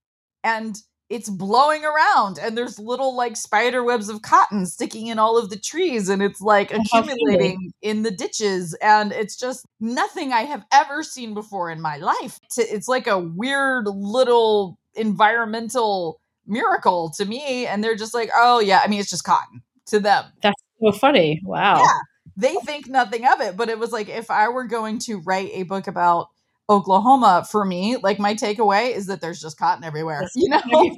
And 0.43 0.81
it's 1.09 1.29
blowing 1.29 1.83
around 1.83 2.37
and 2.39 2.57
there's 2.57 2.77
little 2.77 3.15
like 3.15 3.35
spider 3.35 3.83
webs 3.83 4.09
of 4.09 4.21
cotton 4.21 4.65
sticking 4.65 5.07
in 5.07 5.17
all 5.17 5.37
of 5.37 5.49
the 5.49 5.57
trees 5.57 6.07
and 6.07 6.21
it's 6.21 6.39
like 6.39 6.71
accumulating 6.71 7.73
in 7.81 8.03
the 8.03 8.11
ditches 8.11 8.75
and 8.75 9.11
it's 9.11 9.35
just 9.35 9.65
nothing 9.79 10.31
i 10.31 10.41
have 10.41 10.63
ever 10.71 11.01
seen 11.03 11.33
before 11.33 11.71
in 11.71 11.81
my 11.81 11.97
life. 11.97 12.39
It's 12.57 12.87
like 12.87 13.07
a 13.07 13.17
weird 13.19 13.87
little 13.87 14.77
environmental 14.95 16.21
miracle 16.45 17.11
to 17.17 17.25
me 17.25 17.65
and 17.65 17.83
they're 17.83 17.95
just 17.95 18.13
like 18.13 18.29
oh 18.35 18.59
yeah 18.59 18.81
i 18.83 18.87
mean 18.87 18.99
it's 18.99 19.09
just 19.09 19.23
cotton 19.23 19.61
to 19.87 19.99
them. 19.99 20.25
That's 20.41 20.61
so 20.81 20.91
funny. 20.91 21.41
Wow. 21.43 21.77
Yeah. 21.77 21.99
They 22.37 22.55
think 22.65 22.87
nothing 22.87 23.25
of 23.25 23.41
it 23.41 23.57
but 23.57 23.69
it 23.69 23.79
was 23.79 23.91
like 23.91 24.09
if 24.09 24.29
i 24.29 24.47
were 24.47 24.65
going 24.65 24.99
to 24.99 25.19
write 25.19 25.49
a 25.53 25.63
book 25.63 25.87
about 25.87 26.27
Oklahoma 26.69 27.47
for 27.49 27.65
me, 27.65 27.97
like 27.97 28.19
my 28.19 28.36
takeaway 28.36 28.95
is 28.95 29.08
that 29.08 29.21
there's 29.21 29.41
just 29.41 29.58
cotton 29.58 29.84
everywhere. 29.84 30.27
You 30.36 30.49
know. 30.49 30.60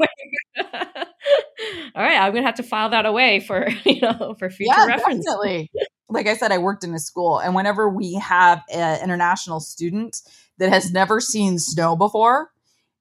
All 1.95 2.03
right, 2.03 2.17
I'm 2.17 2.33
gonna 2.33 2.45
have 2.45 2.55
to 2.55 2.63
file 2.63 2.89
that 2.89 3.05
away 3.05 3.39
for 3.39 3.67
you 3.85 4.01
know 4.01 4.35
for 4.37 4.49
future 4.49 4.73
yeah, 4.75 4.85
reference. 4.85 5.25
Definitely. 5.25 5.71
Like 6.09 6.27
I 6.27 6.35
said, 6.35 6.51
I 6.51 6.57
worked 6.57 6.83
in 6.83 6.93
a 6.93 6.99
school, 6.99 7.39
and 7.39 7.55
whenever 7.55 7.87
we 7.87 8.15
have 8.15 8.61
an 8.71 9.01
international 9.01 9.59
student 9.59 10.17
that 10.57 10.69
has 10.69 10.91
never 10.91 11.19
seen 11.21 11.57
snow 11.57 11.95
before, 11.95 12.51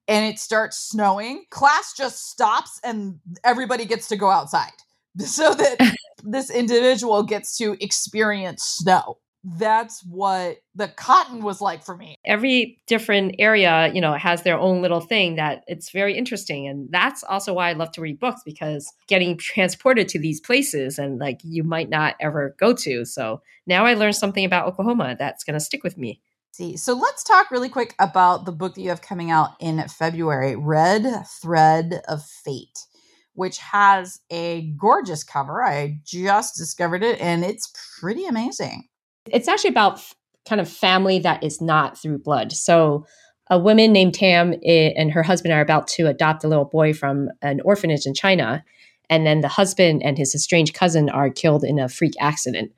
and 0.06 0.26
it 0.26 0.38
starts 0.38 0.78
snowing, 0.78 1.44
class 1.50 1.92
just 1.96 2.30
stops 2.30 2.80
and 2.84 3.18
everybody 3.42 3.84
gets 3.84 4.08
to 4.08 4.16
go 4.16 4.30
outside 4.30 4.72
so 5.18 5.54
that 5.54 5.94
this 6.22 6.50
individual 6.50 7.22
gets 7.22 7.56
to 7.58 7.76
experience 7.82 8.62
snow 8.62 9.18
that's 9.42 10.04
what 10.04 10.58
the 10.74 10.88
cotton 10.88 11.42
was 11.42 11.60
like 11.60 11.82
for 11.82 11.96
me. 11.96 12.14
Every 12.24 12.78
different 12.86 13.36
area, 13.38 13.90
you 13.94 14.00
know, 14.00 14.12
has 14.14 14.42
their 14.42 14.58
own 14.58 14.82
little 14.82 15.00
thing 15.00 15.36
that 15.36 15.64
it's 15.66 15.90
very 15.90 16.16
interesting. 16.16 16.66
And 16.66 16.88
that's 16.90 17.24
also 17.24 17.54
why 17.54 17.70
I 17.70 17.72
love 17.72 17.90
to 17.92 18.00
read 18.00 18.20
books 18.20 18.42
because 18.44 18.92
getting 19.08 19.36
transported 19.38 20.08
to 20.08 20.18
these 20.18 20.40
places 20.40 20.98
and 20.98 21.18
like 21.18 21.40
you 21.42 21.64
might 21.64 21.88
not 21.88 22.16
ever 22.20 22.54
go 22.58 22.74
to. 22.74 23.04
So 23.04 23.40
now 23.66 23.86
I 23.86 23.94
learned 23.94 24.16
something 24.16 24.44
about 24.44 24.66
Oklahoma 24.66 25.16
that's 25.18 25.44
going 25.44 25.54
to 25.54 25.60
stick 25.60 25.82
with 25.82 25.96
me. 25.96 26.20
See, 26.52 26.76
so 26.76 26.94
let's 26.94 27.24
talk 27.24 27.50
really 27.50 27.68
quick 27.68 27.94
about 27.98 28.44
the 28.44 28.52
book 28.52 28.74
that 28.74 28.82
you 28.82 28.90
have 28.90 29.00
coming 29.00 29.30
out 29.30 29.50
in 29.60 29.82
February 29.88 30.56
Red 30.56 31.06
Thread 31.40 32.02
of 32.08 32.24
Fate 32.24 32.86
which 33.34 33.58
has 33.58 34.20
a 34.30 34.72
gorgeous 34.76 35.24
cover. 35.24 35.64
I 35.64 36.00
just 36.04 36.56
discovered 36.56 37.02
it 37.02 37.20
and 37.20 37.42
it's 37.44 37.72
pretty 37.98 38.26
amazing. 38.26 38.88
It's 39.26 39.48
actually 39.48 39.70
about 39.70 40.00
kind 40.48 40.60
of 40.60 40.68
family 40.68 41.18
that 41.20 41.42
is 41.44 41.60
not 41.60 41.98
through 41.98 42.18
blood. 42.18 42.52
So 42.52 43.06
a 43.50 43.58
woman 43.58 43.92
named 43.92 44.14
Tam 44.14 44.54
eh, 44.64 44.92
and 44.96 45.10
her 45.12 45.22
husband 45.22 45.52
are 45.52 45.60
about 45.60 45.88
to 45.88 46.06
adopt 46.06 46.44
a 46.44 46.48
little 46.48 46.64
boy 46.64 46.94
from 46.94 47.28
an 47.42 47.60
orphanage 47.64 48.06
in 48.06 48.14
China. 48.14 48.64
And 49.10 49.26
then 49.26 49.40
the 49.40 49.48
husband 49.48 50.02
and 50.04 50.16
his 50.16 50.34
estranged 50.34 50.72
cousin 50.72 51.10
are 51.10 51.30
killed 51.30 51.64
in 51.64 51.78
a 51.78 51.88
freak 51.88 52.14
accident. 52.20 52.72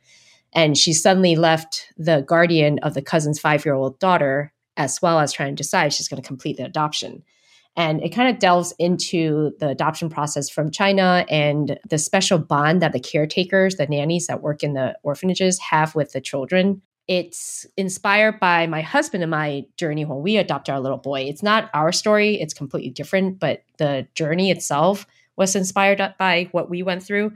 And 0.55 0.77
she 0.77 0.93
suddenly 0.93 1.37
left 1.37 1.93
the 1.97 2.23
guardian 2.23 2.79
of 2.81 2.95
the 2.95 3.03
cousin's 3.03 3.39
five 3.39 3.65
year 3.65 3.75
old 3.75 3.99
daughter, 3.99 4.53
as 4.77 5.01
well 5.01 5.21
as 5.21 5.33
trying 5.33 5.55
to 5.55 5.63
decide 5.63 5.93
she's 5.93 6.09
going 6.09 6.21
to 6.21 6.27
complete 6.27 6.57
the 6.57 6.65
adoption. 6.65 7.23
And 7.77 8.03
it 8.03 8.11
kind 8.11 8.29
of 8.29 8.39
delves 8.39 8.75
into 8.79 9.53
the 9.59 9.69
adoption 9.69 10.11
process 10.11 10.51
from 10.51 10.71
China 10.71 11.25
and 11.31 11.79
the 11.89 11.99
special 11.99 12.39
bond 12.39 12.83
that 12.83 12.93
the 12.93 13.01
caretakers, 13.01 13.77
the 13.77 13.87
nannies 13.87 14.27
that 14.27 14.43
work 14.43 14.63
in 14.63 14.75
the 14.75 14.97
orphanages 15.03 15.59
have 15.59 15.95
with 15.95 16.13
the 16.13 16.21
children. 16.21 16.83
It's 17.09 17.67
inspired 17.77 18.39
by 18.39 18.67
my 18.67 18.83
husband 18.83 19.23
and 19.23 19.31
my 19.31 19.65
journey 19.77 20.05
when 20.05 20.23
we 20.23 20.37
adopted 20.37 20.75
our 20.75 20.81
little 20.81 20.99
boy. 20.99 21.23
It's 21.23 21.43
not 21.43 21.71
our 21.73 21.93
story, 21.93 22.41
it's 22.41 22.55
completely 22.55 22.91
different, 22.91 23.41
but 23.41 23.63
the 23.79 24.07
journey 24.15 24.51
itself 24.51 25.07
was 25.37 25.57
inspired 25.57 26.15
by 26.19 26.49
what 26.53 26.69
we 26.69 26.83
went 26.83 27.03
through. 27.03 27.33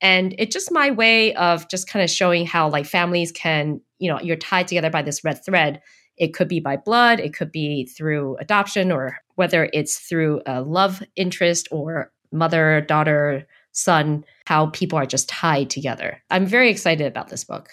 And 0.00 0.34
it's 0.38 0.54
just 0.54 0.72
my 0.72 0.92
way 0.92 1.34
of 1.34 1.68
just 1.68 1.88
kind 1.88 2.02
of 2.02 2.08
showing 2.08 2.46
how 2.46 2.70
like 2.70 2.86
families 2.86 3.32
can, 3.32 3.80
you 3.98 4.10
know, 4.10 4.20
you're 4.20 4.36
tied 4.36 4.68
together 4.68 4.88
by 4.88 5.02
this 5.02 5.24
red 5.24 5.44
thread 5.44 5.82
it 6.20 6.34
could 6.34 6.48
be 6.48 6.60
by 6.60 6.76
blood, 6.76 7.18
it 7.18 7.34
could 7.34 7.50
be 7.50 7.86
through 7.86 8.36
adoption, 8.36 8.92
or 8.92 9.16
whether 9.40 9.70
it's 9.72 9.98
through 9.98 10.42
a 10.44 10.60
love 10.60 11.02
interest 11.16 11.66
or 11.70 12.12
mother, 12.30 12.82
daughter, 12.82 13.46
son, 13.72 14.22
how 14.44 14.66
people 14.66 14.98
are 14.98 15.06
just 15.06 15.30
tied 15.30 15.70
together. 15.70 16.22
I'm 16.30 16.44
very 16.44 16.68
excited 16.68 17.06
about 17.06 17.30
this 17.30 17.42
book. 17.42 17.70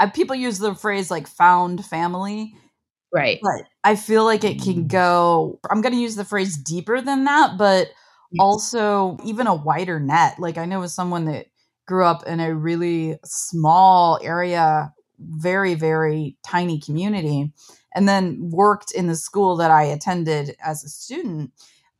Uh, 0.00 0.10
people 0.10 0.34
use 0.34 0.58
the 0.58 0.74
phrase 0.74 1.08
like 1.08 1.28
found 1.28 1.86
family. 1.86 2.56
Right. 3.14 3.38
But 3.40 3.68
I 3.84 3.94
feel 3.94 4.24
like 4.24 4.42
it 4.42 4.60
can 4.60 4.88
go, 4.88 5.60
I'm 5.70 5.80
going 5.80 5.94
to 5.94 6.00
use 6.00 6.16
the 6.16 6.24
phrase 6.24 6.56
deeper 6.56 7.00
than 7.00 7.22
that, 7.22 7.56
but 7.56 7.86
also 8.40 9.16
even 9.24 9.46
a 9.46 9.54
wider 9.54 10.00
net. 10.00 10.40
Like 10.40 10.58
I 10.58 10.64
know 10.64 10.82
as 10.82 10.92
someone 10.92 11.26
that 11.26 11.46
grew 11.86 12.04
up 12.04 12.26
in 12.26 12.40
a 12.40 12.52
really 12.52 13.16
small 13.24 14.18
area 14.24 14.92
very, 15.20 15.74
very 15.74 16.36
tiny 16.44 16.80
community, 16.80 17.52
and 17.94 18.08
then 18.08 18.50
worked 18.50 18.92
in 18.92 19.06
the 19.06 19.16
school 19.16 19.56
that 19.56 19.70
I 19.70 19.84
attended 19.84 20.56
as 20.64 20.84
a 20.84 20.88
student, 20.88 21.52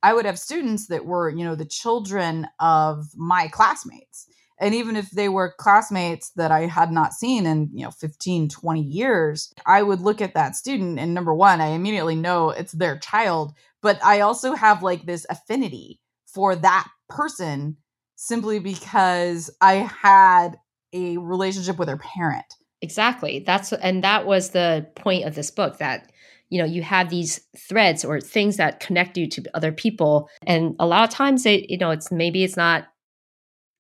I 0.03 0.15
would 0.15 0.25
have 0.25 0.39
students 0.39 0.87
that 0.87 1.05
were, 1.05 1.29
you 1.29 1.45
know, 1.45 1.55
the 1.55 1.65
children 1.65 2.47
of 2.59 3.07
my 3.17 3.49
classmates. 3.49 4.27
And 4.59 4.75
even 4.75 4.95
if 4.95 5.11
they 5.11 5.29
were 5.29 5.55
classmates 5.59 6.31
that 6.37 6.53
I 6.53 6.67
had 6.67 6.93
not 6.93 7.15
seen 7.15 7.47
in, 7.47 7.71
you 7.73 7.85
know, 7.85 7.91
15, 7.91 8.49
20 8.51 8.83
years, 8.83 9.53
I 9.67 9.83
would 9.83 10.01
look 10.01 10.21
at 10.21 10.35
that 10.35 10.55
student 10.55 10.99
and 10.99 11.15
number 11.15 11.35
one, 11.35 11.61
I 11.61 11.69
immediately 11.69 12.15
know 12.15 12.51
it's 12.51 12.73
their 12.73 12.99
child, 12.99 13.55
but 13.81 14.03
I 14.05 14.21
also 14.21 14.55
have 14.55 14.83
like 14.83 15.07
this 15.07 15.27
affinity 15.31 15.99
for 16.27 16.55
that 16.57 16.89
person 17.09 17.79
simply 18.17 18.59
because 18.59 19.51
I 19.63 19.75
had 19.75 20.59
a 20.93 21.17
relationship 21.17 21.79
with 21.79 21.89
their 21.89 21.97
parent. 21.97 22.55
Exactly. 22.83 23.41
That's 23.41 23.73
and 23.73 24.03
that 24.05 24.27
was 24.27 24.51
the 24.51 24.87
point 24.95 25.25
of 25.27 25.35
this 25.35 25.51
book 25.51 25.79
that 25.79 26.11
you 26.51 26.59
know 26.59 26.65
you 26.65 26.83
have 26.83 27.09
these 27.09 27.41
threads 27.57 28.05
or 28.05 28.21
things 28.21 28.57
that 28.57 28.81
connect 28.81 29.17
you 29.17 29.29
to 29.29 29.45
other 29.55 29.73
people 29.73 30.29
and 30.47 30.75
a 30.79 30.87
lot 30.87 31.05
of 31.05 31.11
times 31.11 31.47
it 31.47 31.71
you 31.71 31.79
know 31.79 31.91
it's 31.91 32.11
maybe 32.11 32.45
it's 32.45 32.57
not 32.57 32.89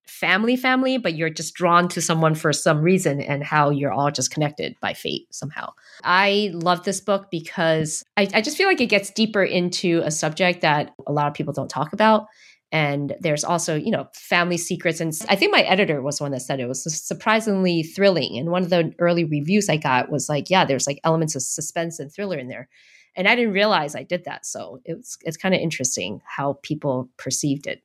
family 0.06 0.56
family 0.56 0.98
but 0.98 1.14
you're 1.14 1.30
just 1.30 1.54
drawn 1.54 1.88
to 1.88 2.00
someone 2.00 2.34
for 2.34 2.52
some 2.52 2.80
reason 2.80 3.20
and 3.20 3.44
how 3.44 3.70
you're 3.70 3.92
all 3.92 4.10
just 4.10 4.30
connected 4.30 4.74
by 4.80 4.92
fate 4.92 5.26
somehow 5.30 5.72
i 6.04 6.50
love 6.52 6.84
this 6.84 7.00
book 7.00 7.30
because 7.30 8.02
I, 8.16 8.28
I 8.34 8.40
just 8.40 8.56
feel 8.56 8.66
like 8.66 8.80
it 8.80 8.86
gets 8.86 9.10
deeper 9.10 9.42
into 9.42 10.02
a 10.04 10.10
subject 10.10 10.62
that 10.62 10.94
a 11.06 11.12
lot 11.12 11.28
of 11.28 11.34
people 11.34 11.52
don't 11.52 11.70
talk 11.70 11.92
about 11.92 12.26
and 12.72 13.14
there's 13.20 13.44
also 13.44 13.74
you 13.76 13.90
know 13.90 14.08
family 14.14 14.56
secrets. 14.56 15.00
And 15.00 15.12
i 15.28 15.36
think 15.36 15.52
my 15.52 15.62
editor 15.62 16.02
was 16.02 16.20
one 16.20 16.32
that 16.32 16.40
said 16.42 16.60
it 16.60 16.66
was 16.66 16.82
surprisingly 16.84 17.82
thrilling. 17.82 18.38
And 18.38 18.50
one 18.50 18.62
of 18.62 18.70
the 18.70 18.94
early 18.98 19.24
reviews 19.24 19.68
i 19.68 19.76
got 19.76 20.10
was 20.10 20.28
like 20.28 20.50
yeah 20.50 20.64
there's 20.64 20.86
like 20.86 21.00
elements 21.04 21.34
of 21.34 21.42
suspense 21.42 21.98
and 21.98 22.12
thriller 22.12 22.38
in 22.38 22.48
there. 22.48 22.68
And 23.16 23.28
i 23.28 23.34
didn't 23.34 23.54
realize 23.54 23.94
i 23.94 24.02
did 24.02 24.24
that. 24.24 24.46
So 24.46 24.80
it's 24.84 25.18
it's 25.22 25.36
kind 25.36 25.54
of 25.54 25.60
interesting 25.60 26.20
how 26.24 26.58
people 26.62 27.10
perceived 27.16 27.66
it. 27.66 27.82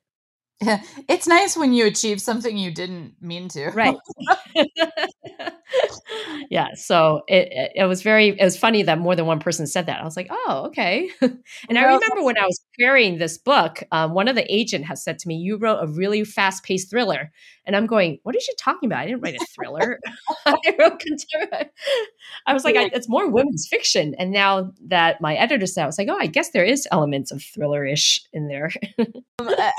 Yeah, 0.62 0.80
it's 1.08 1.26
nice 1.26 1.56
when 1.56 1.72
you 1.72 1.86
achieve 1.86 2.20
something 2.20 2.56
you 2.56 2.70
didn't 2.72 3.14
mean 3.20 3.48
to. 3.50 3.70
Right. 3.70 3.96
yeah. 6.50 6.68
So 6.74 7.22
it, 7.28 7.72
it 7.74 7.84
was 7.84 8.02
very, 8.02 8.28
it 8.28 8.44
was 8.44 8.56
funny 8.56 8.82
that 8.82 8.98
more 8.98 9.16
than 9.16 9.26
one 9.26 9.40
person 9.40 9.66
said 9.66 9.86
that. 9.86 10.00
I 10.00 10.04
was 10.04 10.16
like, 10.16 10.28
oh, 10.30 10.64
okay. 10.68 11.10
and 11.20 11.40
well, 11.70 11.78
I 11.78 11.84
remember 11.84 12.22
when 12.22 12.38
I 12.38 12.46
was 12.46 12.60
querying 12.78 13.18
this 13.18 13.38
book, 13.38 13.82
um, 13.92 14.14
one 14.14 14.28
of 14.28 14.36
the 14.36 14.54
agent 14.54 14.84
has 14.86 15.02
said 15.02 15.18
to 15.20 15.28
me, 15.28 15.36
you 15.36 15.56
wrote 15.56 15.78
a 15.82 15.86
really 15.86 16.24
fast 16.24 16.64
paced 16.64 16.90
thriller. 16.90 17.32
And 17.64 17.74
I'm 17.74 17.86
going, 17.86 18.20
what 18.22 18.36
is 18.36 18.44
she 18.44 18.54
talking 18.56 18.88
about? 18.88 19.00
I 19.00 19.06
didn't 19.06 19.22
write 19.22 19.34
a 19.34 19.46
thriller. 19.54 19.98
I 20.46 20.56
wrote 20.78 21.00
contemporary." 21.00 21.70
I 22.46 22.54
was 22.54 22.64
like, 22.64 22.76
I, 22.76 22.90
it's 22.92 23.08
more 23.08 23.28
women's 23.28 23.66
fiction. 23.68 24.14
And 24.18 24.30
now 24.30 24.72
that 24.86 25.20
my 25.20 25.34
editor 25.34 25.66
said, 25.66 25.82
I 25.82 25.86
was 25.86 25.98
like, 25.98 26.08
oh, 26.08 26.16
I 26.18 26.26
guess 26.26 26.50
there 26.50 26.64
is 26.64 26.86
elements 26.92 27.32
of 27.32 27.42
thriller-ish 27.42 28.20
in 28.32 28.46
there. 28.46 28.70
um, 28.98 29.08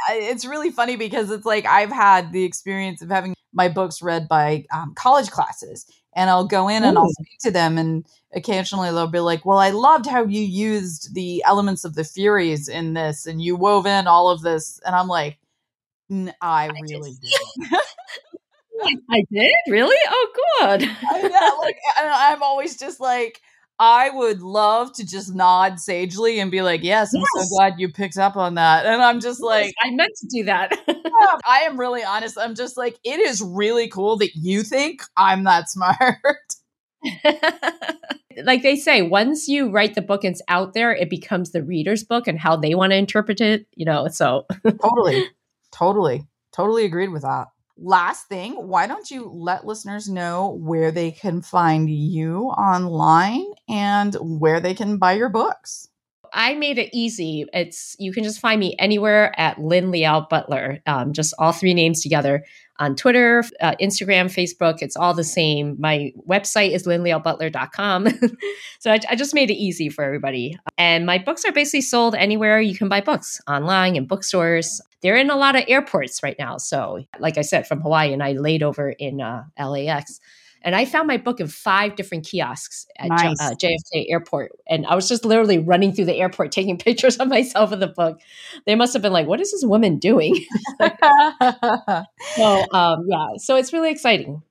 it's 0.09 0.45
really 0.45 0.69
funny 0.69 0.97
because 0.97 1.31
it's 1.31 1.45
like 1.45 1.65
I've 1.65 1.91
had 1.91 2.33
the 2.33 2.43
experience 2.43 3.01
of 3.01 3.09
having 3.09 3.36
my 3.57 3.67
books 3.67 4.01
read 4.01 4.27
by 4.27 4.65
um, 4.71 4.93
college 4.95 5.31
classes 5.31 5.85
and 6.15 6.29
I'll 6.29 6.47
go 6.47 6.67
in 6.69 6.83
Ooh. 6.83 6.87
and 6.87 6.97
I'll 6.97 7.09
speak 7.09 7.39
to 7.41 7.51
them 7.51 7.77
and 7.77 8.05
occasionally 8.33 8.89
they'll 8.89 9.07
be 9.07 9.19
like, 9.19 9.45
"Well, 9.45 9.57
I 9.57 9.71
loved 9.71 10.05
how 10.05 10.23
you 10.23 10.41
used 10.41 11.13
the 11.15 11.43
elements 11.45 11.83
of 11.83 11.95
the 11.95 12.03
Furies 12.03 12.69
in 12.69 12.93
this 12.93 13.25
and 13.25 13.41
you 13.41 13.55
wove 13.55 13.85
in 13.85 14.07
all 14.07 14.29
of 14.29 14.41
this." 14.41 14.79
And 14.85 14.95
I'm 14.95 15.07
like, 15.07 15.39
I 16.41 16.69
really 16.81 17.13
did. 17.21 17.79
I 19.09 19.23
did 19.31 19.51
really. 19.69 19.97
Oh, 20.07 20.29
good. 20.59 20.83
I, 20.83 21.57
like, 21.59 21.77
I'm 21.97 22.43
always 22.43 22.77
just 22.77 22.99
like, 22.99 23.41
I 23.79 24.09
would 24.09 24.41
love 24.41 24.91
to 24.93 25.05
just 25.05 25.35
nod 25.35 25.79
sagely 25.79 26.39
and 26.39 26.49
be 26.49 26.61
like, 26.61 26.83
"Yes, 26.83 27.13
I'm 27.13 27.21
yes. 27.21 27.49
so 27.49 27.55
glad 27.55 27.79
you 27.79 27.89
picked 27.89 28.17
up 28.17 28.35
on 28.35 28.55
that." 28.55 28.85
And 28.85 29.01
I'm 29.01 29.19
just 29.19 29.41
like, 29.41 29.73
I 29.81 29.91
meant 29.91 30.13
to 30.17 30.27
do 30.27 30.43
that. 30.45 30.79
yeah, 30.87 31.37
I 31.45 31.59
am 31.61 31.79
really 31.79 32.03
honest. 32.03 32.37
I'm 32.39 32.55
just 32.55 32.75
like, 32.75 32.97
it 33.03 33.19
is 33.19 33.41
really 33.41 33.87
cool 33.87 34.17
that 34.17 34.35
you 34.35 34.63
think 34.63 35.03
I'm 35.15 35.43
that 35.43 35.69
smart. 35.69 36.17
like 38.43 38.63
they 38.63 38.75
say, 38.75 39.03
once 39.03 39.47
you 39.47 39.69
write 39.69 39.93
the 39.93 40.01
book 40.01 40.23
and 40.23 40.33
it's 40.33 40.41
out 40.47 40.73
there, 40.73 40.95
it 40.95 41.09
becomes 41.09 41.51
the 41.51 41.63
reader's 41.63 42.03
book 42.03 42.27
and 42.27 42.39
how 42.39 42.55
they 42.55 42.73
want 42.73 42.91
to 42.91 42.97
interpret 42.97 43.41
it. 43.41 43.67
You 43.75 43.85
know, 43.85 44.07
so 44.07 44.47
totally, 44.81 45.25
totally, 45.71 46.27
totally 46.51 46.85
agreed 46.85 47.09
with 47.09 47.21
that 47.21 47.47
last 47.77 48.27
thing, 48.27 48.53
why 48.53 48.87
don't 48.87 49.09
you 49.09 49.29
let 49.33 49.65
listeners 49.65 50.09
know 50.09 50.57
where 50.59 50.91
they 50.91 51.11
can 51.11 51.41
find 51.41 51.89
you 51.89 52.45
online 52.45 53.45
and 53.69 54.15
where 54.15 54.59
they 54.59 54.73
can 54.73 54.97
buy 54.97 55.13
your 55.13 55.29
books? 55.29 55.87
I 56.33 56.55
made 56.55 56.77
it 56.77 56.89
easy. 56.93 57.45
It's 57.53 57.95
you 57.99 58.11
can 58.11 58.23
just 58.23 58.39
find 58.39 58.59
me 58.59 58.75
anywhere 58.79 59.33
at 59.39 59.59
Lyn 59.59 59.91
Liao 59.91 60.27
Butler, 60.29 60.81
um, 60.85 61.13
just 61.13 61.33
all 61.39 61.51
three 61.51 61.73
names 61.73 62.01
together 62.01 62.43
on 62.79 62.95
Twitter, 62.95 63.43
uh, 63.61 63.75
Instagram, 63.81 64.25
Facebook. 64.25 64.81
It's 64.81 64.95
all 64.95 65.13
the 65.13 65.23
same. 65.23 65.75
My 65.79 66.11
website 66.27 66.71
is 66.71 66.85
lynliaobutler.com. 66.85 68.07
so 68.79 68.91
I, 68.91 68.99
I, 69.09 69.15
just 69.15 69.33
made 69.33 69.49
it 69.49 69.55
easy 69.55 69.89
for 69.89 70.03
everybody. 70.03 70.57
And 70.77 71.05
my 71.05 71.17
books 71.17 71.43
are 71.45 71.51
basically 71.51 71.81
sold 71.81 72.15
anywhere 72.15 72.59
you 72.61 72.75
can 72.75 72.89
buy 72.89 73.01
books 73.01 73.41
online 73.47 73.95
in 73.95 74.05
bookstores 74.05 74.81
they're 75.01 75.15
in 75.15 75.29
a 75.29 75.35
lot 75.35 75.55
of 75.55 75.63
airports 75.67 76.23
right 76.23 76.35
now. 76.39 76.57
So, 76.57 77.03
like 77.19 77.37
I 77.37 77.41
said, 77.41 77.67
from 77.67 77.81
Hawaii, 77.81 78.13
and 78.13 78.23
I 78.23 78.31
laid 78.33 78.63
over 78.63 78.89
in 78.89 79.21
uh, 79.21 79.43
LAX. 79.59 80.19
And 80.67 80.75
I 80.75 80.83
found 80.83 81.07
my 81.07 81.15
book 81.15 81.39
in 81.39 81.47
five 81.47 81.95
different 81.95 82.25
kiosks 82.25 82.87
at 82.99 83.07
nice. 83.07 83.39
Uh, 83.39 83.51
JFK 83.51 84.07
Airport. 84.09 84.51
And 84.67 84.85
I 84.85 84.95
was 84.95 85.07
just 85.07 85.23
literally 85.23 85.59
running 85.59 85.93
through 85.93 86.03
the 86.03 86.15
airport 86.15 86.51
taking 86.51 86.77
pictures 86.87 87.15
of 87.15 87.29
myself 87.29 87.69
with 87.69 87.79
the 87.79 87.87
book. 87.87 88.19
They 88.65 88.75
must 88.75 88.91
have 88.91 89.01
been 89.01 89.13
like, 89.13 89.27
what 89.27 89.39
is 89.39 89.53
this 89.53 89.63
woman 89.63 89.97
doing? 89.97 90.35
so, 92.35 92.65
um, 92.73 93.05
yeah, 93.07 93.27
so 93.37 93.55
it's 93.55 93.71
really 93.71 93.91
exciting. 93.91 94.43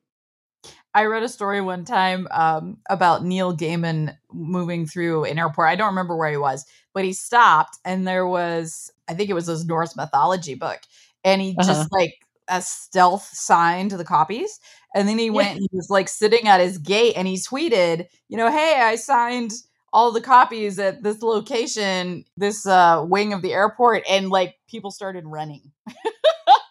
I 0.95 1.05
read 1.05 1.23
a 1.23 1.29
story 1.29 1.61
one 1.61 1.85
time 1.85 2.29
um, 2.31 2.79
about 2.89 3.23
Neil 3.23 3.55
Gaiman 3.55 4.17
moving 4.33 4.87
through 4.87 5.25
an 5.25 5.39
airport. 5.39 5.69
I 5.69 5.77
don't 5.77 5.89
remember 5.89 6.17
where 6.17 6.31
he 6.31 6.39
was, 6.39 6.65
but 6.95 7.05
he 7.05 7.13
stopped 7.13 7.77
and 7.85 8.09
there 8.09 8.27
was, 8.27 8.91
I 9.07 9.13
think 9.13 9.29
it 9.29 9.35
was 9.35 9.49
his 9.49 9.67
Norse 9.67 9.95
mythology 9.95 10.55
book, 10.55 10.81
and 11.25 11.43
he 11.43 11.55
uh-huh. 11.59 11.69
just 11.69 11.93
like 11.93 12.15
a 12.49 12.63
stealth 12.63 13.29
signed 13.33 13.91
the 13.91 14.05
copies. 14.05 14.61
And 14.97 15.07
then 15.07 15.19
he 15.19 15.29
went 15.29 15.59
and 15.59 15.61
he 15.61 15.77
was 15.77 15.91
like 15.91 16.09
sitting 16.09 16.49
at 16.49 16.59
his 16.59 16.79
gate 16.79 17.15
and 17.17 17.29
he 17.29 17.37
tweeted, 17.37 18.07
you 18.29 18.39
know, 18.39 18.51
hey, 18.51 18.81
I 18.81 18.97
signed 18.97 19.53
all 19.93 20.11
the 20.11 20.23
copies 20.23 20.79
at 20.79 21.03
this 21.03 21.21
location, 21.21 22.25
this 22.39 22.67
uh, 22.67 23.05
wing 23.07 23.35
of 23.35 23.43
the 23.43 23.53
airport, 23.53 24.05
and 24.09 24.31
like 24.31 24.57
people 24.69 24.91
started 24.91 25.27
running. 25.27 25.71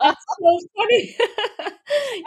That's 0.02 0.26
so 0.40 0.60
funny. 0.76 1.16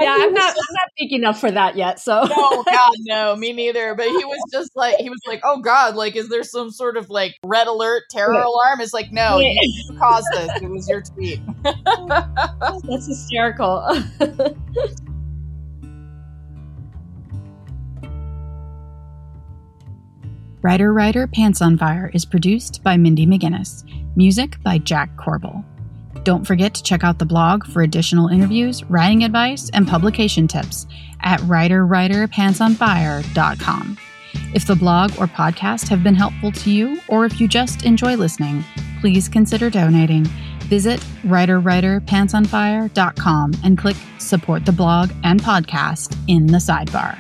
yeah, 0.00 0.16
I'm 0.20 0.32
not. 0.32 0.54
Just, 0.54 0.58
I'm 0.58 0.74
not 0.74 0.88
big 0.98 1.12
enough 1.12 1.40
for 1.40 1.50
that 1.50 1.76
yet. 1.76 2.00
So 2.00 2.24
no, 2.24 2.62
God, 2.62 2.92
no, 3.06 3.36
me 3.36 3.52
neither. 3.52 3.94
But 3.94 4.06
he 4.06 4.24
was 4.24 4.40
just 4.52 4.74
like, 4.76 4.96
he 4.96 5.10
was 5.10 5.20
like, 5.26 5.40
oh 5.44 5.60
God, 5.60 5.94
like, 5.94 6.16
is 6.16 6.28
there 6.28 6.42
some 6.42 6.70
sort 6.70 6.96
of 6.96 7.10
like 7.10 7.36
red 7.44 7.66
alert 7.66 8.04
terror 8.10 8.34
yeah. 8.34 8.46
alarm? 8.46 8.80
It's 8.80 8.94
like, 8.94 9.12
no, 9.12 9.38
yeah. 9.38 9.50
you 9.62 9.96
caused 9.98 10.26
this. 10.32 10.50
It 10.62 10.70
was 10.70 10.88
your 10.88 11.02
tweet. 11.02 11.40
That's 11.62 13.06
hysterical. 13.06 13.84
Writer 20.68 20.92
Writer 20.92 21.26
Pants 21.26 21.62
on 21.62 21.78
Fire 21.78 22.10
is 22.12 22.26
produced 22.26 22.84
by 22.84 22.98
Mindy 22.98 23.26
McGinnis. 23.26 23.84
Music 24.16 24.62
by 24.62 24.76
Jack 24.76 25.16
Corbel. 25.16 25.64
Don't 26.24 26.46
forget 26.46 26.74
to 26.74 26.82
check 26.82 27.02
out 27.02 27.18
the 27.18 27.24
blog 27.24 27.64
for 27.64 27.80
additional 27.80 28.28
interviews, 28.28 28.84
writing 28.84 29.24
advice, 29.24 29.70
and 29.72 29.88
publication 29.88 30.46
tips 30.46 30.86
at 31.22 31.40
writerwriterpantsonfire.com. 31.40 33.98
If 34.52 34.66
the 34.66 34.76
blog 34.76 35.12
or 35.12 35.26
podcast 35.26 35.88
have 35.88 36.04
been 36.04 36.14
helpful 36.14 36.52
to 36.52 36.70
you, 36.70 37.00
or 37.08 37.24
if 37.24 37.40
you 37.40 37.48
just 37.48 37.86
enjoy 37.86 38.16
listening, 38.16 38.62
please 39.00 39.26
consider 39.26 39.70
donating. 39.70 40.24
Visit 40.64 41.00
writerwriterpantsonfire.com 41.22 43.52
and 43.64 43.78
click 43.78 43.96
support 44.18 44.66
the 44.66 44.72
blog 44.72 45.12
and 45.24 45.40
podcast 45.40 46.14
in 46.28 46.46
the 46.46 46.58
sidebar. 46.58 47.18